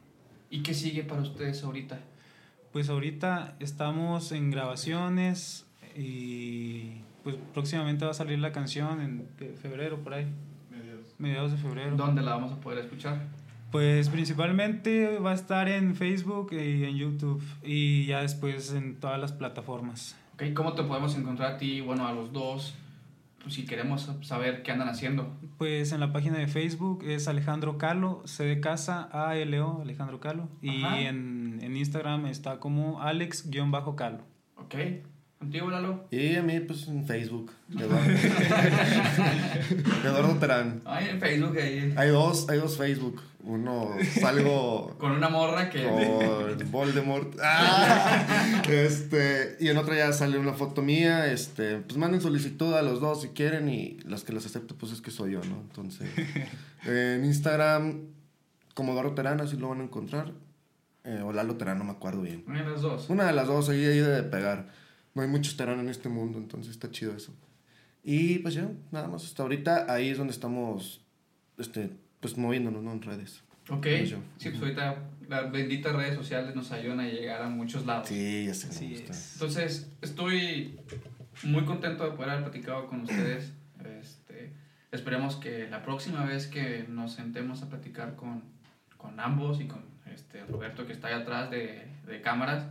¿Y 0.50 0.62
qué 0.62 0.74
sigue 0.74 1.02
para 1.02 1.22
ustedes 1.22 1.64
ahorita? 1.64 2.00
Pues 2.72 2.88
ahorita 2.88 3.56
estamos 3.60 4.32
en 4.32 4.50
grabaciones 4.50 5.66
y 5.96 6.92
pues 7.22 7.36
próximamente 7.52 8.04
va 8.04 8.10
a 8.10 8.14
salir 8.14 8.38
la 8.38 8.52
canción 8.52 9.00
en 9.00 9.28
febrero 9.56 9.98
por 9.98 10.14
ahí. 10.14 10.26
Mediados. 10.70 11.14
Mediados 11.18 11.52
de 11.52 11.58
febrero. 11.58 11.96
¿Dónde 11.96 12.22
la 12.22 12.32
vamos 12.34 12.52
a 12.52 12.60
poder 12.60 12.80
escuchar? 12.80 13.26
Pues 13.74 14.08
principalmente 14.08 15.18
va 15.18 15.32
a 15.32 15.34
estar 15.34 15.68
en 15.68 15.96
Facebook 15.96 16.52
y 16.52 16.84
en 16.84 16.94
YouTube 16.94 17.42
y 17.64 18.06
ya 18.06 18.20
después 18.20 18.72
en 18.72 19.00
todas 19.00 19.20
las 19.20 19.32
plataformas. 19.32 20.14
Okay, 20.34 20.54
¿Cómo 20.54 20.74
te 20.74 20.84
podemos 20.84 21.16
encontrar 21.16 21.54
a 21.54 21.58
ti, 21.58 21.80
bueno, 21.80 22.06
a 22.06 22.12
los 22.12 22.32
dos? 22.32 22.76
Pues, 23.42 23.54
si 23.54 23.64
queremos 23.64 24.08
saber 24.22 24.62
qué 24.62 24.70
andan 24.70 24.87
haciendo. 24.87 25.34
Pues 25.58 25.90
en 25.90 25.98
la 25.98 26.12
página 26.12 26.38
de 26.38 26.46
Facebook 26.46 27.02
es 27.04 27.26
Alejandro 27.26 27.76
Calo, 27.76 28.22
C 28.26 28.44
de 28.44 28.60
casa, 28.60 29.08
A-L-O, 29.10 29.82
Alejandro 29.82 30.20
Calo. 30.20 30.48
Y 30.62 30.84
en, 30.84 31.58
en, 31.60 31.76
Instagram 31.76 32.26
está 32.26 32.60
como 32.60 33.02
Alex-Calo. 33.02 34.20
Ok. 34.54 34.74
¿Contigo, 35.38 35.68
Lalo? 35.68 36.06
Y 36.12 36.37
a 36.37 36.42
mí, 36.44 36.60
pues 36.60 36.87
en 36.87 37.04
Facebook. 37.04 37.50
Eduardo, 37.76 38.08
Eduardo 40.04 40.38
Terán. 40.38 40.80
Ay, 40.84 41.08
en 41.10 41.20
Facebook 41.20 41.58
ahí. 41.58 41.92
Hay 41.96 42.08
dos, 42.10 42.48
hay 42.48 42.58
dos 42.60 42.78
Facebook. 42.78 43.20
Uno 43.46 43.90
salgo. 44.20 44.94
con 44.98 45.12
una 45.12 45.28
morra 45.28 45.68
que. 45.68 45.85
Con 45.85 46.70
Voldemort. 46.70 47.37
Ah, 47.42 48.62
este. 48.68 49.57
Y 49.61 49.68
en 49.68 49.76
otro 49.76 49.94
ya 49.94 50.12
sale 50.12 50.38
una 50.38 50.54
foto 50.54 50.83
mía. 50.83 51.30
Este. 51.30 51.78
Pues 51.78 51.98
manden 51.98 52.20
solicitud 52.20 52.72
a 52.74 52.83
los 52.83 53.00
dos 53.00 53.22
si 53.22 53.28
quieren. 53.28 53.68
Y 53.68 53.98
las 54.04 54.24
que 54.24 54.33
las 54.33 54.46
acepto, 54.46 54.74
pues 54.76 54.92
es 54.92 55.00
que 55.00 55.11
soy 55.11 55.33
yo, 55.33 55.40
¿no? 55.44 55.61
Entonces. 55.61 56.09
en 56.87 57.24
Instagram, 57.24 58.07
como 58.74 58.92
Eduardo 58.92 59.14
Terán, 59.14 59.40
así 59.40 59.57
lo 59.57 59.68
van 59.68 59.80
a 59.80 59.85
encontrar. 59.85 60.33
Eh, 61.04 61.20
o 61.22 61.33
Lalo 61.33 61.57
Terán, 61.57 61.78
no 61.78 61.85
me 61.85 61.92
acuerdo 61.92 62.22
bien. 62.22 62.44
Una 62.46 62.62
de 62.62 62.70
las 62.70 62.80
dos. 62.80 63.11
Una 63.11 63.26
de 63.26 63.33
las 63.35 63.46
dos, 63.46 63.68
ahí, 63.68 63.85
ahí 63.85 63.98
debe 63.98 64.22
pegar. 64.22 64.68
No 65.14 65.20
hay 65.20 65.28
muchos 65.28 65.57
Terán 65.57 65.80
en 65.80 65.90
este 65.90 66.09
mundo, 66.09 66.38
entonces 66.38 66.72
está 66.72 66.90
chido 66.90 67.14
eso. 67.14 67.33
Y 68.02 68.38
pues 68.38 68.54
ya, 68.54 68.70
nada 68.90 69.09
más. 69.09 69.24
Hasta 69.24 69.42
ahorita 69.42 69.92
ahí 69.92 70.09
es 70.09 70.18
donde 70.18 70.33
estamos. 70.33 71.02
Este 71.59 72.03
pues 72.24 72.38
moviéndonos 72.38 72.82
¿no? 72.82 72.92
en 72.92 73.02
redes. 73.02 73.42
Ok. 73.68 73.87
Sí, 74.38 74.48
pues 74.48 74.62
ahorita 74.62 74.96
las 75.28 75.52
benditas 75.52 75.94
redes 75.94 76.14
sociales 76.14 76.56
nos 76.56 76.72
ayudan 76.72 77.00
a 77.00 77.06
llegar 77.06 77.42
a 77.42 77.50
muchos 77.50 77.84
lados. 77.84 78.08
Sí, 78.08 78.46
ya 78.46 78.54
sé. 78.54 78.68
Es. 78.94 79.34
Entonces, 79.34 79.90
estoy 80.00 80.80
muy 81.42 81.66
contento 81.66 82.02
de 82.02 82.12
poder 82.12 82.30
haber 82.30 82.44
platicado 82.44 82.87
con 82.87 83.02
ustedes. 83.02 83.52
Este, 84.00 84.54
esperemos 84.90 85.37
que 85.37 85.68
la 85.68 85.82
próxima 85.82 86.24
vez 86.24 86.46
que 86.46 86.87
nos 86.88 87.12
sentemos 87.12 87.62
a 87.62 87.68
platicar 87.68 88.16
con, 88.16 88.42
con 88.96 89.20
ambos 89.20 89.60
y 89.60 89.66
con 89.66 89.84
este, 90.14 90.46
Roberto 90.46 90.87
que 90.87 90.94
está 90.94 91.08
ahí 91.08 91.14
atrás 91.20 91.50
de, 91.50 91.87
de 92.06 92.22
cámaras, 92.22 92.64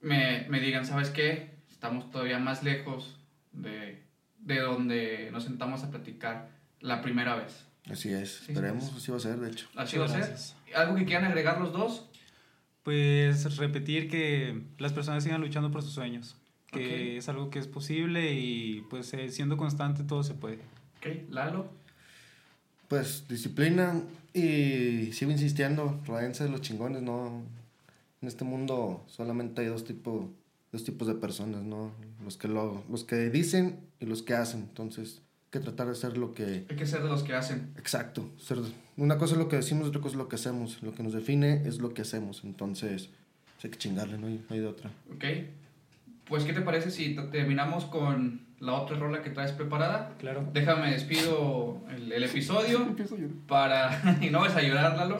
me, 0.00 0.44
me 0.48 0.58
digan, 0.58 0.84
¿sabes 0.84 1.10
qué? 1.10 1.50
Estamos 1.70 2.10
todavía 2.10 2.40
más 2.40 2.64
lejos 2.64 3.16
de, 3.52 4.02
de 4.40 4.58
donde 4.58 5.30
nos 5.30 5.44
sentamos 5.44 5.84
a 5.84 5.90
platicar 5.92 6.48
la 6.80 7.00
primera 7.00 7.36
vez. 7.36 7.68
Así 7.90 8.12
es, 8.12 8.36
sí, 8.38 8.52
esperemos, 8.52 8.84
sí. 8.84 8.92
así 8.96 9.10
va 9.10 9.16
a 9.18 9.20
ser, 9.20 9.36
de 9.38 9.50
hecho. 9.50 9.68
Así 9.76 9.98
va 9.98 10.06
a 10.06 10.08
ser. 10.08 10.34
¿Algo 10.74 10.96
que 10.96 11.04
quieran 11.04 11.24
agregar 11.26 11.60
los 11.60 11.72
dos? 11.72 12.06
Pues 12.82 13.56
repetir 13.56 14.08
que 14.08 14.62
las 14.78 14.92
personas 14.92 15.24
sigan 15.24 15.40
luchando 15.40 15.70
por 15.70 15.82
sus 15.82 15.92
sueños, 15.92 16.36
que 16.70 16.86
okay. 16.86 17.16
es 17.16 17.28
algo 17.28 17.50
que 17.50 17.58
es 17.58 17.66
posible 17.66 18.32
y 18.32 18.82
pues 18.90 19.12
eh, 19.14 19.30
siendo 19.30 19.56
constante 19.56 20.02
todo 20.02 20.22
se 20.22 20.34
puede. 20.34 20.60
Ok, 20.98 21.30
Lalo. 21.30 21.68
Pues 22.88 23.26
disciplina 23.28 24.02
y 24.32 25.12
sigo 25.12 25.30
insistiendo, 25.30 26.00
rodense 26.06 26.44
de 26.44 26.50
los 26.50 26.60
chingones, 26.60 27.02
¿no? 27.02 27.42
En 28.20 28.28
este 28.28 28.44
mundo 28.44 29.04
solamente 29.06 29.62
hay 29.62 29.68
dos, 29.68 29.84
tipo, 29.84 30.30
dos 30.72 30.84
tipos 30.84 31.06
de 31.06 31.14
personas, 31.14 31.62
¿no? 31.62 31.92
Los 32.22 32.36
que, 32.36 32.48
lo, 32.48 32.82
los 32.90 33.04
que 33.04 33.30
dicen 33.30 33.80
y 34.00 34.06
los 34.06 34.22
que 34.22 34.34
hacen, 34.34 34.60
entonces 34.60 35.22
que 35.54 35.60
tratar 35.60 35.86
de 35.86 35.94
ser 35.94 36.18
lo 36.18 36.34
que... 36.34 36.66
Hay 36.68 36.76
que 36.76 36.84
ser 36.84 37.02
de 37.02 37.08
los 37.08 37.22
que 37.22 37.32
hacen. 37.32 37.72
Exacto. 37.78 38.28
Ser, 38.38 38.58
una 38.96 39.18
cosa 39.18 39.34
es 39.34 39.38
lo 39.38 39.48
que 39.48 39.54
decimos, 39.54 39.86
otra 39.86 40.00
cosa 40.00 40.14
es 40.14 40.18
lo 40.18 40.28
que 40.28 40.34
hacemos. 40.34 40.82
Lo 40.82 40.92
que 40.94 41.04
nos 41.04 41.12
define 41.12 41.62
es 41.64 41.78
lo 41.78 41.94
que 41.94 42.02
hacemos. 42.02 42.42
Entonces, 42.42 43.10
hay 43.62 43.70
que 43.70 43.78
chingarle, 43.78 44.18
no 44.18 44.26
hay, 44.26 44.44
no 44.48 44.54
hay 44.54 44.60
de 44.60 44.66
otra. 44.66 44.90
Ok. 45.14 45.24
pues, 46.24 46.42
¿qué 46.42 46.52
te 46.52 46.60
parece 46.60 46.90
si 46.90 47.14
terminamos 47.30 47.84
con 47.84 48.40
la 48.58 48.72
otra 48.72 48.98
rola 48.98 49.22
que 49.22 49.30
traes 49.30 49.52
preparada? 49.52 50.16
Claro. 50.18 50.48
Déjame 50.52 50.90
despido 50.90 51.80
el, 51.88 52.10
el 52.10 52.24
episodio 52.24 52.96
para 53.46 54.18
y 54.20 54.30
no 54.30 54.40
vas 54.40 54.56
a 54.56 54.62
llorar 54.62 54.96
Lalo 54.96 55.18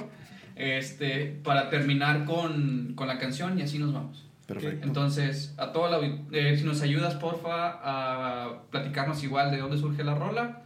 este 0.57 1.41
para 1.43 1.69
terminar 1.71 2.25
con, 2.25 2.95
con 2.95 3.09
la 3.09 3.19
canción 3.19 3.59
y 3.59 3.63
así 3.63 3.79
nos 3.79 3.93
vamos 3.93 4.24
Perfecto. 4.47 4.87
entonces 4.87 5.55
a 5.57 5.73
toda 5.73 5.91
la 5.99 6.07
eh, 6.33 6.57
si 6.57 6.65
nos 6.65 6.83
ayudas 6.83 7.15
porfa 7.15 7.79
a 7.83 8.63
platicarnos 8.71 9.23
igual 9.25 9.51
de 9.51 9.59
dónde 9.59 9.79
surge 9.79 10.05
la 10.05 10.15
rola. 10.15 10.61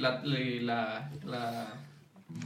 La, 0.00 0.20
la, 0.24 1.10
la- 1.24 1.68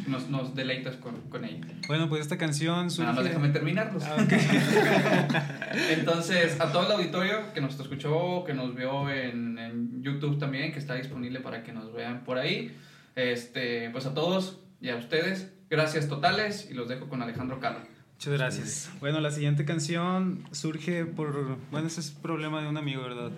nos, 0.07 0.29
nos 0.31 0.55
deleitas 0.55 0.97
con, 0.97 1.21
con 1.31 1.45
ella. 1.45 1.67
Bueno, 1.89 2.09
pues 2.09 2.23
esta 2.23 2.39
canción 2.39 2.91
surge... 2.91 3.03
nada 3.11 3.17
más 3.17 3.25
déjame 3.25 3.49
terminarlos 3.51 4.03
Ah, 4.05 4.17
entonces 5.91 6.61
a 6.61 6.73
todo 6.73 6.87
el 6.87 6.93
auditorio 6.93 7.53
que 7.55 7.61
nos 7.61 7.79
escuchó 7.79 8.45
que 8.45 8.55
nos 8.55 8.75
vio 8.75 9.11
en, 9.11 9.59
en 9.59 10.03
YouTube 10.03 10.39
también 10.39 10.73
que 10.73 10.79
está 10.79 10.95
disponible 10.95 11.41
para 11.41 11.63
que 11.63 11.73
nos 11.73 11.93
vean 11.93 12.25
por 12.25 12.39
ahí 12.39 12.75
este 13.17 13.91
pues 13.91 14.07
a 14.07 14.15
todos 14.15 14.59
y 14.81 14.89
a 14.91 14.97
ustedes 14.97 15.53
gracias 15.71 16.09
totales 16.09 16.69
y 16.71 16.75
los 16.75 16.89
dejo 16.89 17.09
con 17.09 17.23
Alejandro 17.23 17.61
Carlos 17.61 17.83
Muchas 18.27 18.41
gracias. 18.41 18.91
Bueno, 19.01 19.21
la 19.21 19.31
siguiente 19.31 19.67
canción 19.67 20.45
surge 20.51 21.05
por... 21.05 21.59
Bueno, 21.71 21.89
ese 21.89 22.01
es 22.01 22.11
problema 22.11 22.63
de 22.63 22.69
un 22.69 22.79
amigo, 22.79 23.03
¿verdad? 23.03 23.33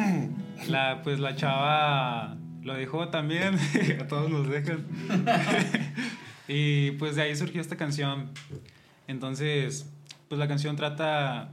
La, 0.68 1.02
pues 1.02 1.20
la 1.20 1.36
chava 1.36 2.38
lo 2.62 2.72
dejó 2.72 3.08
también, 3.08 3.56
a 4.00 4.06
todos 4.06 4.30
nos 4.30 4.48
dejan. 4.48 4.86
y 6.48 6.92
pues 6.92 7.16
de 7.16 7.22
ahí 7.22 7.36
surgió 7.36 7.60
esta 7.60 7.76
canción. 7.76 8.30
Entonces, 9.06 9.92
pues 10.28 10.38
la 10.38 10.48
canción 10.48 10.76
trata 10.76 11.52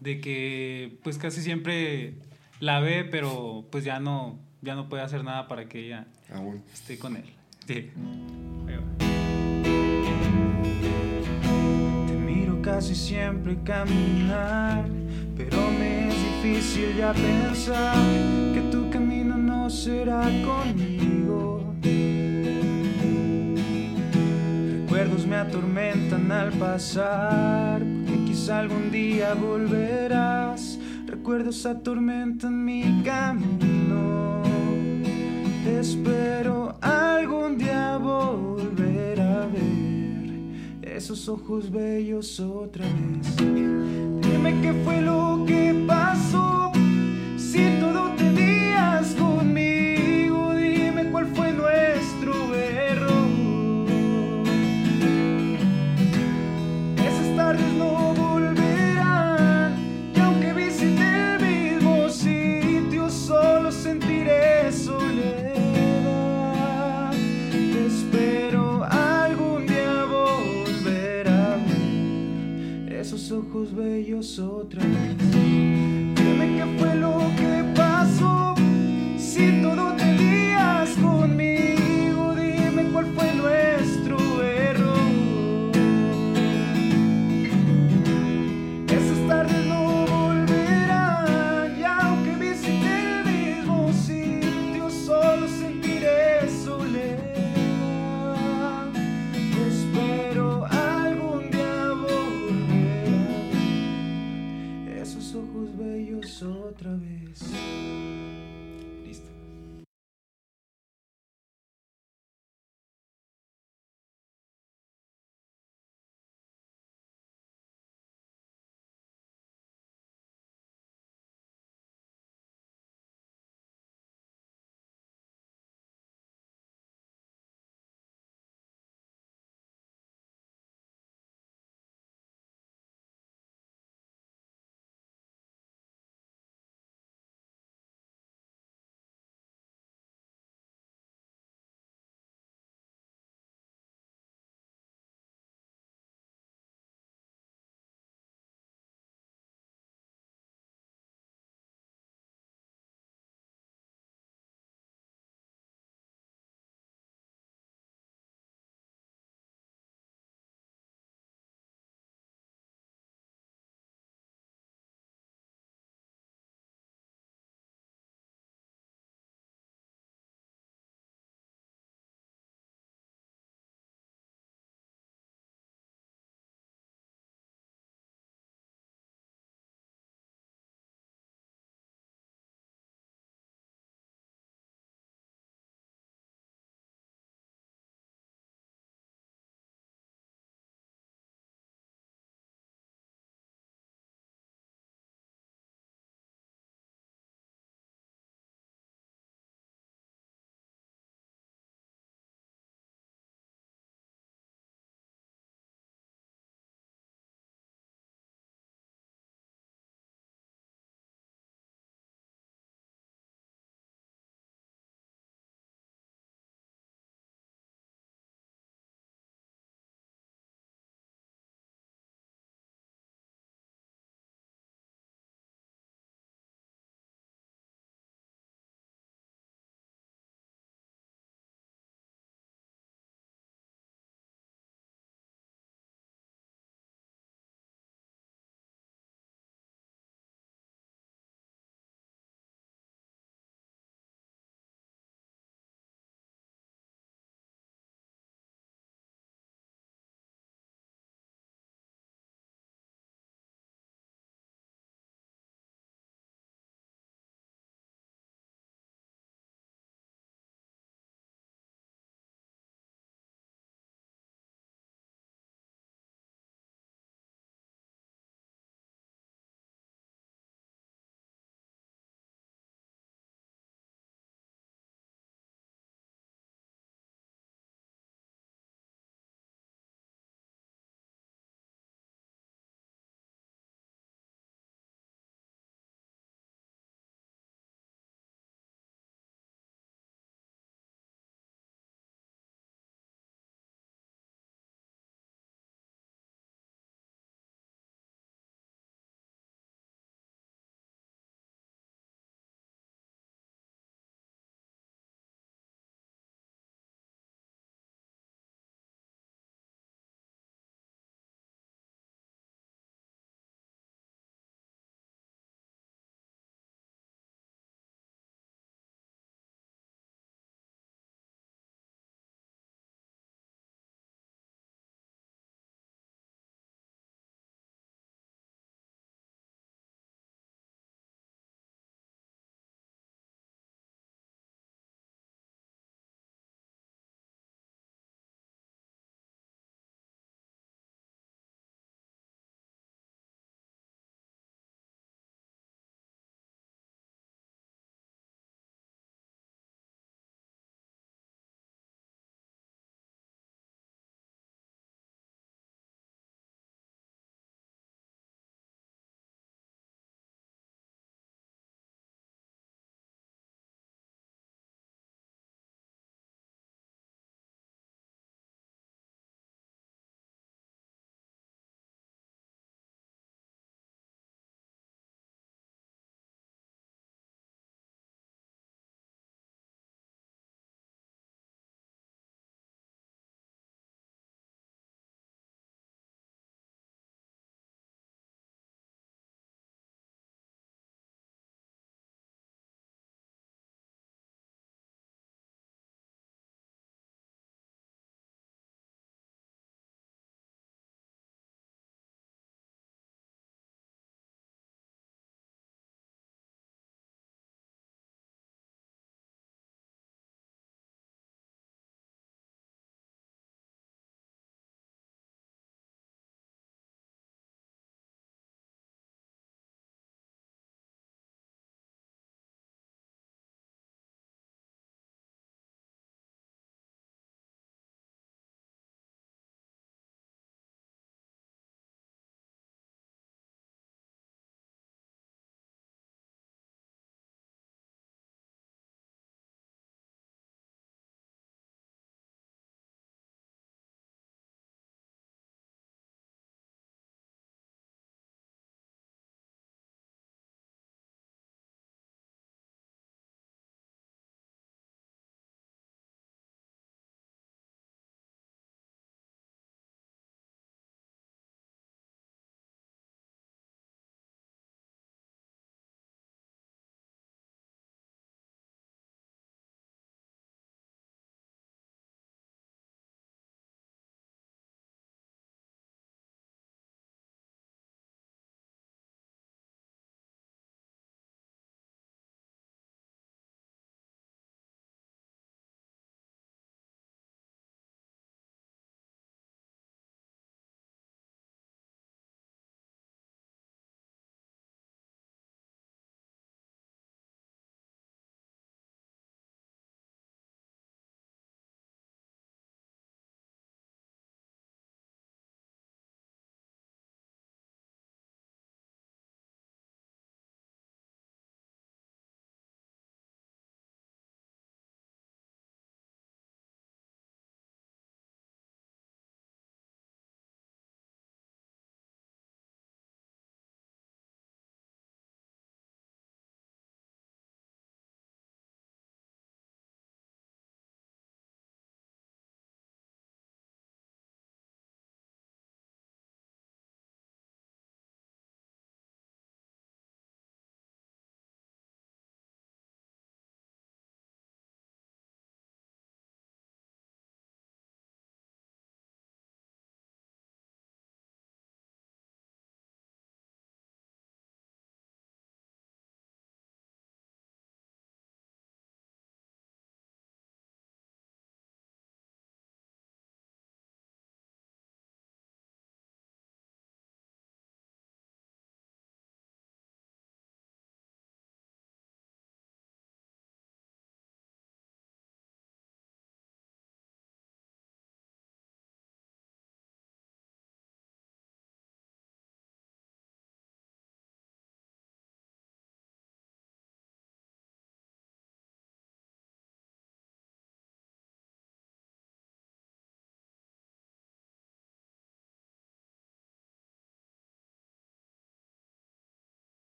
de 0.00 0.20
que 0.20 0.98
pues 1.04 1.16
casi 1.16 1.42
siempre 1.42 2.14
la 2.58 2.80
ve, 2.80 3.04
pero 3.04 3.68
pues 3.70 3.84
ya 3.84 4.00
no, 4.00 4.40
ya 4.62 4.74
no 4.74 4.88
puede 4.88 5.04
hacer 5.04 5.22
nada 5.22 5.46
para 5.46 5.68
que 5.68 5.86
ella 5.86 6.08
Aún. 6.32 6.64
esté 6.72 6.98
con 6.98 7.14
él. 7.14 7.32
Sí. 7.68 7.92
Ahí 8.66 8.74
va. 8.74 9.13
Casi 12.64 12.94
siempre 12.94 13.58
caminar, 13.62 14.86
pero 15.36 15.58
me 15.78 16.08
es 16.08 16.14
difícil 16.14 16.96
ya 16.96 17.12
pensar 17.12 17.94
que 18.54 18.60
tu 18.72 18.88
camino 18.88 19.36
no 19.36 19.68
será 19.68 20.22
conmigo. 20.42 21.74
Recuerdos 24.80 25.26
me 25.26 25.36
atormentan 25.36 26.32
al 26.32 26.52
pasar, 26.52 27.82
porque 28.06 28.24
quizá 28.24 28.60
algún 28.60 28.90
día 28.90 29.34
volverás. 29.34 30.78
Recuerdos 31.06 31.66
atormentan 31.66 32.64
mi 32.64 33.02
camino. 33.04 34.42
Te 35.64 35.80
espero 35.80 36.76
algún 36.80 37.33
ojos 41.28 41.70
bellos 41.70 42.40
otra 42.40 42.84
vez. 42.84 43.36
Dime 43.36 44.60
qué 44.62 44.72
fue 44.84 45.00
lo 45.00 45.44
que 45.46 45.84
pasó, 45.86 46.53
ojos 73.54 73.72
bellos 73.72 74.36
otra 74.40 74.82
vez. 74.82 75.23